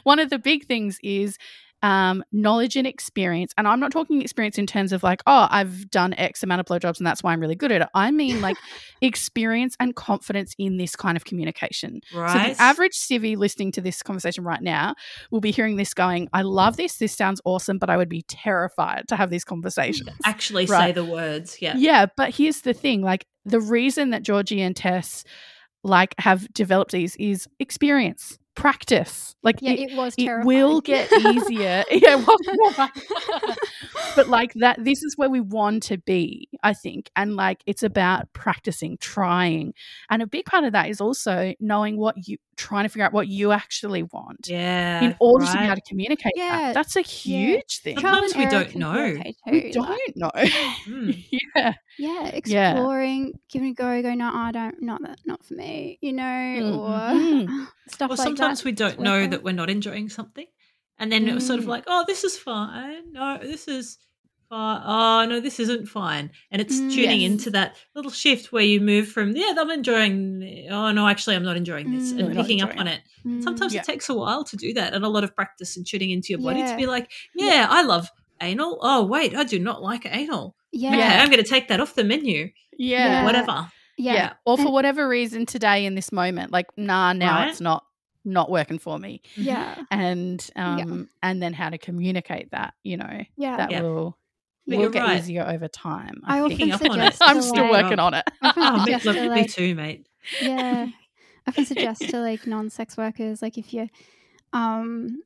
[0.04, 1.38] one of the big things is
[1.82, 3.52] um, knowledge and experience.
[3.56, 6.66] And I'm not talking experience in terms of like, oh, I've done X amount of
[6.66, 7.88] blowjobs and that's why I'm really good at it.
[7.94, 8.56] I mean like
[9.00, 12.00] experience and confidence in this kind of communication.
[12.14, 12.50] Right?
[12.50, 14.94] So the average civvy listening to this conversation right now
[15.30, 16.98] will be hearing this going, I love this.
[16.98, 20.10] This sounds awesome, but I would be terrified to have these conversations.
[20.24, 21.60] actually say the words.
[21.60, 21.74] Yeah.
[21.76, 25.24] Yeah, but here's the thing, like the reason that Georgie and Tess
[25.82, 29.34] like have developed these is experience, practice.
[29.42, 31.82] Like Yeah, it, it, was it will get easier.
[31.90, 32.22] yeah,
[34.14, 37.10] but like that this is where we want to be, I think.
[37.16, 39.72] And like it's about practicing, trying.
[40.10, 43.12] And a big part of that is also knowing what you trying to figure out
[43.12, 44.46] what you actually want.
[44.48, 45.00] Yeah.
[45.02, 46.74] In order to be able to communicate Yeah, that.
[46.74, 47.96] That's a huge thing.
[47.96, 49.22] Trial Sometimes and we don't know.
[49.46, 50.30] be We don't like- know.
[50.86, 51.24] Mm.
[51.30, 51.72] yeah.
[51.98, 52.70] yeah, Yeah.
[52.72, 56.12] exploring, giving it a go, go, no, I don't, not that, not for me, you
[56.12, 56.78] know, Mhm.
[56.78, 58.64] or stuff Well, like sometimes that.
[58.66, 60.46] we don't know that we're not enjoying something.
[60.98, 61.68] And then it was sort of Mm.
[61.68, 63.12] like, oh, this is fine.
[63.12, 63.96] No, this is
[64.50, 64.82] fine.
[64.84, 66.30] Oh, no, this isn't fine.
[66.50, 67.30] And it's Mm, tuning yes.
[67.30, 71.36] into that little shift where you move from, yeah, I'm enjoying, the- oh, no, actually,
[71.36, 72.18] I'm not enjoying this, Mm.
[72.26, 73.00] and picking up on it.
[73.24, 73.42] Mm.
[73.42, 73.80] Sometimes Yeah.
[73.80, 76.28] it takes a while to do that and a lot of practice and tuning into
[76.30, 78.10] your body to be like, yeah, I love
[78.42, 78.78] anal.
[78.82, 80.56] Oh, wait, I do not like anal.
[80.72, 82.50] yeah, Okay, I'm going to take that off the menu.
[82.78, 83.06] Yeah.
[83.06, 83.24] Yeah.
[83.24, 83.70] Whatever.
[83.98, 84.14] Yeah.
[84.14, 87.48] yeah, Or for whatever reason today in this moment, like, nah, now Right.
[87.50, 87.84] it's not
[88.24, 89.22] not working for me.
[89.34, 91.04] yeah, And um Yeah.
[91.22, 93.56] and then how to communicate that, you know, yeah.
[93.56, 93.80] that Yeah.
[93.82, 94.18] will
[94.76, 95.18] But will get right.
[95.18, 96.20] easier over time.
[96.24, 96.72] I I, often think.
[96.72, 97.12] Picking up on it.
[97.14, 98.24] suggest I'm still like- working on it.
[98.42, 100.06] Oh, me, look, to, me too, mate.
[100.40, 100.86] yeah
[101.46, 103.88] i often suggest to like non-sex workers like if you
[104.52, 105.22] um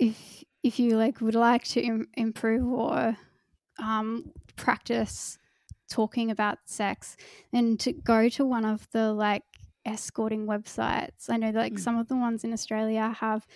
[0.00, 3.16] if if you like would like to Im- improve or
[3.78, 5.38] um practice
[5.88, 7.16] talking about sex
[7.52, 9.44] then to go to one of the like
[9.84, 11.80] escorting websites i know that, like Mm.
[11.80, 13.46] some of the ones in australia have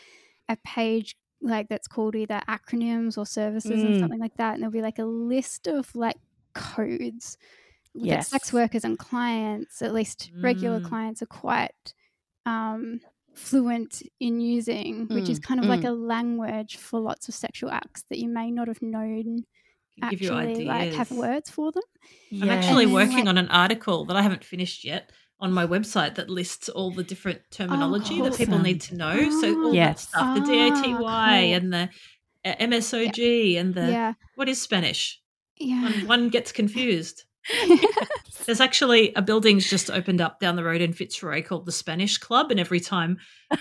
[0.49, 4.01] a page like that's called either acronyms or services Mm.
[4.01, 6.16] something like that and there'll be like a list of like
[6.55, 7.38] codes
[7.95, 10.84] that sex workers and clients, at least regular Mm.
[10.88, 11.95] clients, are quite
[12.47, 13.01] um,
[13.34, 15.88] fluent in using, which is Mm, kind of like mm.
[15.88, 19.45] a language for lots of sexual acts that you may not have known
[20.03, 21.82] actually like have words for them.
[22.32, 25.11] I'm actually And working like- on an article that I haven't finished yet
[25.41, 28.62] on my website that lists all the different terminology that people awesome.
[28.64, 29.30] need to know.
[29.41, 30.07] so all Yes.
[30.07, 31.09] that stuff, the Ah, DATY cool.
[31.09, 31.88] and the
[32.45, 35.20] uh, MSOG and the yeah, what is Spanish?
[35.59, 35.82] yeah.
[35.82, 37.24] One, one gets confused.
[38.47, 42.18] There's actually a building's just opened up down the road in Fitzroy called the Spanish
[42.18, 43.18] Club, and every time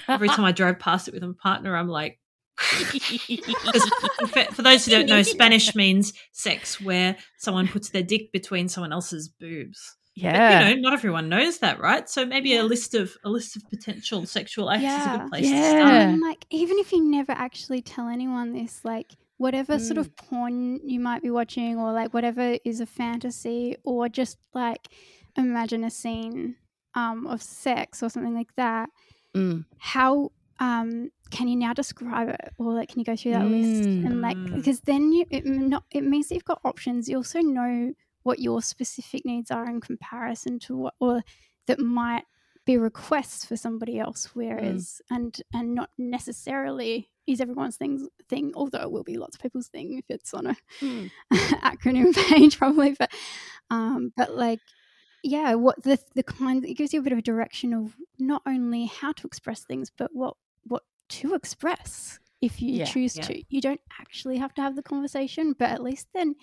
[0.07, 2.19] every time I drove past it with my partner, I'm like.
[2.59, 3.89] 'Cause
[4.29, 8.67] for, for those who don't know, Spanish means sex where someone puts their dick between
[8.67, 9.95] someone else's boobs.
[10.21, 10.69] But, yeah.
[10.69, 12.09] you know, not everyone knows that, right?
[12.09, 15.49] So maybe a list of a list of potential sexual acts is a good place
[15.49, 15.93] to start.
[15.93, 20.01] And like even if you never actually tell anyone this, like whatever sort Mm.
[20.01, 24.87] of porn you might be watching, or like whatever is a fantasy, or just like
[25.37, 26.55] imagine a scene
[26.95, 28.89] um, of sex or something like that.
[29.35, 29.63] Mm.
[29.77, 33.87] How um, can you now describe it, or like can you go through that list
[33.87, 34.55] and like Mm.
[34.55, 37.07] because then you it, not, it means that you've got options.
[37.07, 37.93] You also know
[38.23, 41.21] what your specific needs are in comparison to what or
[41.67, 42.23] that might
[42.65, 48.81] be requests for somebody else whereas and and not necessarily is everyone's things thing, although
[48.81, 51.11] it will be lots of people's thing if it's on a Mm.
[51.33, 52.95] acronym page probably.
[52.97, 53.11] But
[53.69, 54.59] um, but like
[55.23, 58.41] yeah, what the the kind it gives you a bit of a direction of not
[58.47, 63.23] only how to express things, but what what to express if you Yeah, choose yeah.
[63.23, 63.43] to.
[63.49, 66.35] You don't actually have to have the conversation, but at least then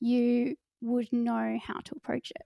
[0.00, 2.42] you would know how to approach it.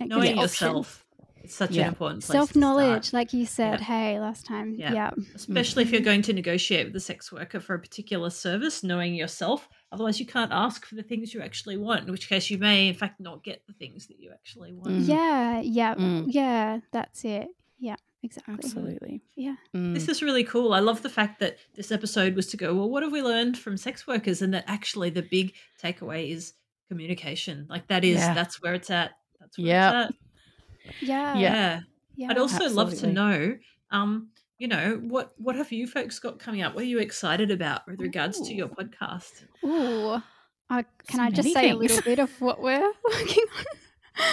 [0.00, 1.04] It gives Knowing yourself.
[1.44, 1.82] It's such Yeah.
[1.82, 3.84] an important place Self knowledge, start, like you said, Yeah.
[3.84, 4.76] hey, last time.
[4.78, 4.94] Yeah.
[4.94, 5.10] Yeah.
[5.34, 9.14] especially if you're going to negotiate with a sex worker for a particular service, knowing
[9.14, 9.68] yourself.
[9.92, 12.88] Otherwise, you can't ask for the things you actually want, in which case you may,
[12.88, 14.88] in fact, not get the things that you actually want.
[14.88, 15.06] Mm.
[15.08, 15.60] Yeah.
[15.60, 15.94] Yeah.
[15.96, 16.24] Mm.
[16.28, 16.80] Yeah.
[16.92, 17.48] That's it.
[17.78, 17.96] Yeah.
[18.22, 18.54] Exactly.
[18.54, 19.22] Absolutely.
[19.36, 19.56] Yeah.
[19.76, 19.92] Mm.
[19.92, 20.72] This is really cool.
[20.72, 23.58] I love the fact that this episode was to go, well, what have we learned
[23.58, 24.40] from sex workers?
[24.40, 25.52] And that actually the big
[25.82, 26.54] takeaway is
[26.88, 27.66] communication.
[27.68, 28.34] Like that is, Yeah.
[28.34, 29.12] that's where it's at.
[29.40, 29.94] That's where Yep.
[29.94, 31.02] it's at.
[31.08, 31.34] Yeah.
[31.34, 31.38] Yeah.
[31.38, 31.80] Yeah.
[32.16, 32.28] Yeah.
[32.30, 33.56] I'd also love to know,
[33.90, 34.28] um,
[34.58, 36.74] you know, what what have you folks got coming up?
[36.74, 39.44] What are you excited about with regards to your podcast?
[39.64, 40.22] Ooh.
[40.70, 43.64] Uh, can So I just many say a little bit of what we're working on?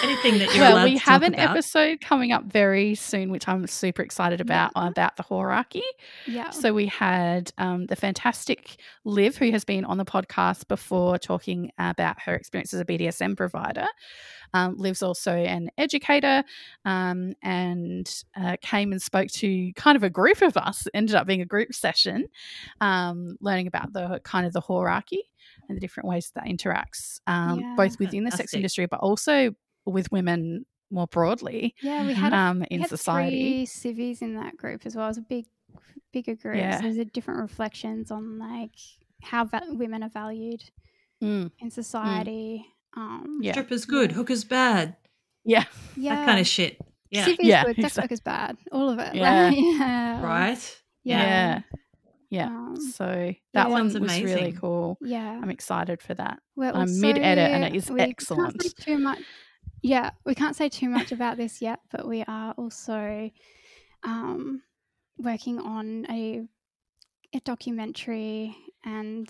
[0.02, 1.50] Anything that you're well, we have an about.
[1.50, 5.82] episode coming up very soon, which I'm super excited about about the hierarchy.
[6.26, 6.50] Yeah.
[6.50, 11.72] So we had um, the fantastic Liv, who has been on the podcast before, talking
[11.78, 13.86] about her experience as a BDSM provider.
[14.54, 16.44] Um, Liv's also an educator
[16.84, 18.08] um, and
[18.38, 20.86] uh, came and spoke to kind of a group of us.
[20.86, 22.26] It ended up being a group session,
[22.80, 25.22] um, learning about the kind of the hierarchy
[25.68, 27.74] and the different ways that interacts, um, Yeah.
[27.76, 29.54] both within the sex industry, but also
[29.86, 32.06] with women more broadly Yeah.
[32.06, 33.30] We had, a, um, we in had society.
[33.30, 35.06] three civvies in that group as well.
[35.06, 35.46] It was a big,
[36.12, 36.56] bigger group.
[36.56, 36.76] Yeah.
[36.76, 38.74] So there's a different reflections on like
[39.22, 40.62] how va- women are valued
[41.22, 42.66] Mm, in society.
[42.96, 43.52] Um, yeah.
[43.52, 44.16] Strippers good, Yeah.
[44.16, 44.96] hookers bad,
[45.44, 45.64] yeah.
[45.96, 46.16] yeah.
[46.16, 46.78] that kind of shit.
[47.10, 47.24] Yeah.
[47.26, 48.56] Civvies Yeah, good, sex exact- work is bad.
[48.72, 49.14] All of it.
[49.14, 49.46] Yeah.
[49.48, 50.22] Like, yeah.
[50.22, 50.82] Right?
[51.04, 51.60] Yeah.
[52.28, 52.46] Yeah.
[52.48, 54.98] Um, So that one Sounds was really cool.
[55.00, 55.38] yeah.
[55.42, 56.40] I'm excited for that.
[56.56, 58.62] We're I'm mid-edit and it is also- is Can't excellent.
[58.62, 59.20] say too much.
[59.82, 63.30] Yeah, we can't say too much about this yet, but we are also
[64.04, 64.62] um,
[65.18, 66.42] working on a
[67.34, 68.54] a documentary
[68.84, 69.26] and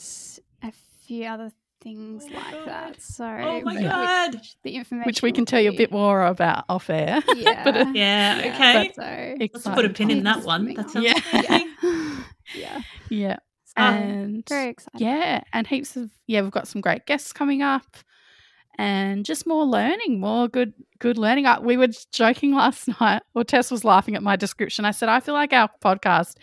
[0.63, 0.73] a
[1.07, 2.67] few other things Oh like God.
[2.69, 3.01] that.
[3.03, 4.41] So, Oh my which- god.
[4.65, 7.23] the information, Which we can will tell you a bit more about off air.
[7.37, 8.93] Yeah, but, uh, Yeah, okay.
[8.95, 10.75] So, Let's put a pin in that one.
[10.75, 11.21] coming That sounds Yeah.
[11.33, 12.23] yeah,
[12.57, 12.83] yeah.
[13.09, 13.37] yeah.
[13.65, 15.01] So, And very excited.
[15.01, 17.97] yeah, and heaps of yeah, we've got some great guests coming up.
[18.79, 20.73] And just more learning, more good
[21.03, 21.47] good learning.
[21.47, 24.85] I, we were joking last night, or Tess was laughing at my description.
[24.85, 26.37] I said, I feel like our podcast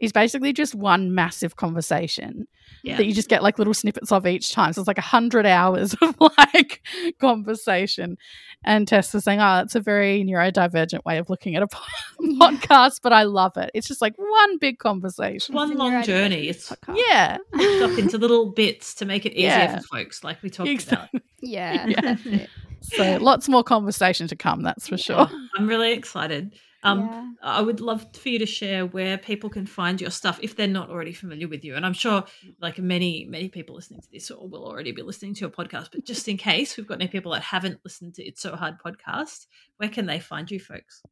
[0.00, 2.46] is basically just one massive conversation.
[2.82, 2.96] Yeah.
[2.96, 4.72] that you just get like little snippets of each time.
[4.72, 6.80] So it's like a hundred hours of like
[7.20, 8.16] conversation.
[8.64, 11.80] And Tess was saying, "Oh, that's a very neurodivergent way of looking at a po-
[12.38, 13.70] podcast," but I love it.
[13.74, 15.54] It's just like one big conversation.
[15.54, 16.48] One It's a long journey.
[16.48, 16.96] It's podcast.
[17.08, 17.36] Yeah,
[17.80, 19.78] chopped into little bits to make it easier Yeah.
[19.80, 20.72] for folks, like we talked about.
[21.12, 21.20] exactly.
[21.42, 22.46] yeah, Yeah.
[22.82, 24.62] So lots more conversation to come.
[24.62, 25.28] That's for sure.
[25.56, 26.54] I'm really excited.
[26.82, 27.26] Um, yeah.
[27.42, 30.66] I would love for you to share where people can find your stuff if they're
[30.66, 31.74] not already familiar with you.
[31.76, 32.24] And I'm sure,
[32.58, 35.90] like many many people listening to this, or will already be listening to your podcast.
[35.92, 38.78] But just in case we've got any people that haven't listened to It's So Hard
[38.82, 41.02] podcast, where can they find you, folks?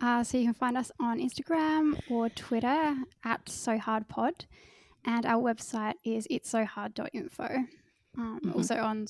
[0.00, 4.44] Uh, so you can find us on Instagram or Twitter at SoHardPod,
[5.06, 7.64] and our website is it'ssohard.info.
[8.18, 8.54] Um, Mhm.
[8.54, 9.06] Also on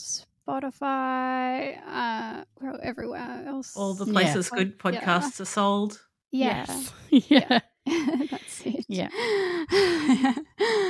[0.47, 3.77] Spotify, uh, we're everywhere else.
[3.77, 4.13] All the Yeah.
[4.13, 5.01] places good Yeah.
[5.01, 6.01] podcasts are sold.
[6.33, 6.93] yeah, Yes.
[7.31, 7.61] yeah.
[8.31, 8.85] that's it.
[8.89, 9.09] Yeah.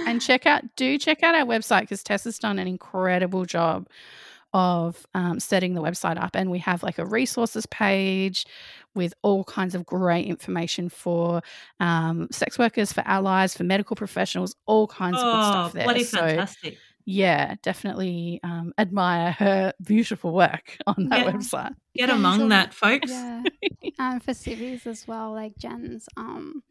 [0.06, 3.88] and check out do check out our website because Tess has done an incredible job
[4.52, 8.46] of um, setting the website up and we have like a resources page
[8.94, 11.42] with all kinds of great information for
[11.80, 15.84] um, sex workers for allies for medical professionals all kinds of good Oh, stuff there
[15.84, 16.78] bloody so fantastic!
[17.06, 21.32] Yeah definitely um, admire her beautiful work on that Yeah.
[21.32, 23.10] website Get Yeah, among so- that, folks.
[23.10, 23.42] yeah.
[23.98, 26.62] um, for civvies as well, like Jen's um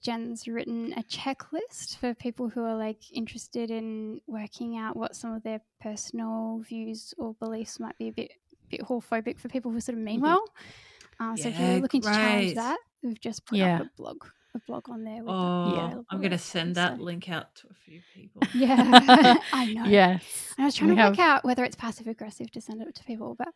[0.00, 5.32] Jen's written a checklist for people who are like interested in working out what some
[5.32, 8.32] of their personal views or beliefs might be a bit
[8.68, 10.22] bit whorephobic for people who sort of mean Mhm.
[10.24, 10.44] well.
[11.20, 12.54] Um, so if you're looking to challenge great.
[12.56, 13.76] that, we've just put Yeah.
[13.80, 14.24] up a blog
[14.54, 15.22] a blog on there.
[15.26, 18.42] Oh, available I'm going to send that so- link out to a few people.
[18.54, 19.84] Yeah, I know.
[19.84, 20.22] yes
[20.58, 22.94] And I was trying We to work out whether it's passive aggressive to send it
[22.94, 23.48] to people, but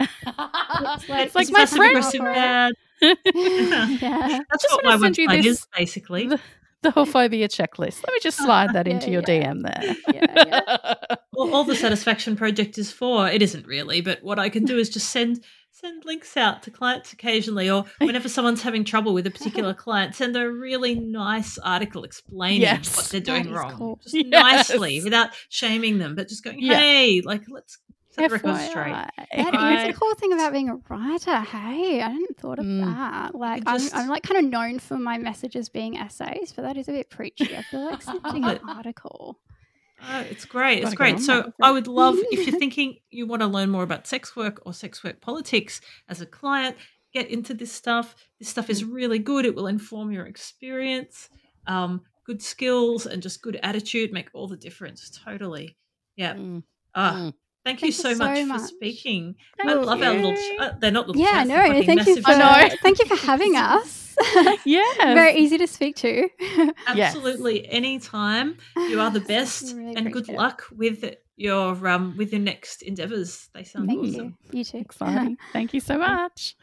[0.00, 2.72] it's like- like It's my passive friend aggressive bad.
[3.02, 4.40] yeah.
[4.50, 6.28] That's just what my wanna send you website this- is, basically.
[6.28, 6.40] the,
[6.82, 8.02] the phobia checklist.
[8.06, 9.52] Let me just oh, slide that Yeah, into your yeah.
[9.52, 9.96] DM there.
[10.14, 11.14] Yeah, yeah.
[11.36, 14.76] all, all the satisfaction project is for it isn't really but what i can do
[14.78, 15.42] is just send
[15.80, 20.14] send links out to clients occasionally, or whenever someone's having trouble with a particular client,
[20.14, 22.96] send a really nice article explaining Yes.
[22.96, 24.00] what they're doing wrong, cool.
[24.02, 24.68] just Yes.
[24.70, 26.74] nicely, without shaming them, but just going, Yeah.
[26.78, 27.78] "Hey, like let's
[28.10, 29.10] set the record straight." FYI.
[29.36, 29.86] That is Right.
[29.92, 31.40] the cool thing about being a writer.
[31.40, 32.84] Hey, I hadn't thought of Mm.
[32.84, 33.34] that.
[33.34, 36.76] Like, could I'm, I'm like kind of known for my messages being essays, but that
[36.76, 37.56] is a bit preachy.
[37.56, 39.38] I feel like sending an article.
[40.00, 40.82] Oh, it's great.
[40.82, 41.18] It's great.
[41.20, 41.52] So that.
[41.60, 44.72] I would love if you're thinking you want to learn more about sex work or
[44.72, 46.76] sex work politics as a client,
[47.12, 48.14] get into this stuff.
[48.38, 49.44] This stuff is really good.
[49.44, 51.28] It will inform your experience.
[51.66, 55.10] Um, good skills and just good attitude make all the difference.
[55.24, 55.76] Totally.
[56.16, 56.34] Yeah.
[56.34, 56.62] Mm.
[56.94, 57.32] Ah, Mm.
[57.68, 58.60] Thank you Thank you so, so much, much.
[58.62, 59.36] for speaking.
[59.60, 60.34] I Thank love our little.
[60.34, 61.22] Ch- uh, they're not little.
[61.22, 62.80] Yeah, chats, no, they're no, fucking thank you for I chats.
[62.82, 64.04] thank you for having us.
[64.64, 64.82] Yeah.
[65.14, 66.28] Very easy to speak to.
[66.40, 67.14] Yes.
[67.14, 68.56] Absolutely, anytime.
[68.76, 70.38] You are the best, Really and good appreciate it.
[70.38, 73.48] luck with your um with your next endeavors.
[73.54, 74.36] They sound Thank awesome.
[74.50, 74.58] you.
[74.58, 74.78] You too.
[74.78, 75.36] Exciting.
[75.52, 76.56] Thank you so much.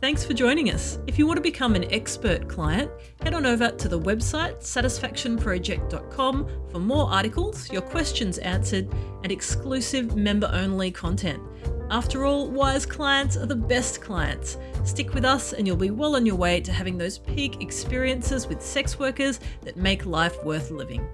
[0.00, 1.00] Thanks for joining us.
[1.08, 2.88] If you want to become an expert client,
[3.20, 8.88] head on over to the website satisfactionproject.com for more articles, your questions answered,
[9.24, 11.42] and exclusive member only content.
[11.90, 14.56] After all, wise clients are the best clients.
[14.84, 18.46] Stick with us, and you'll be well on your way to having those peak experiences
[18.46, 21.04] with sex workers that make life worth living.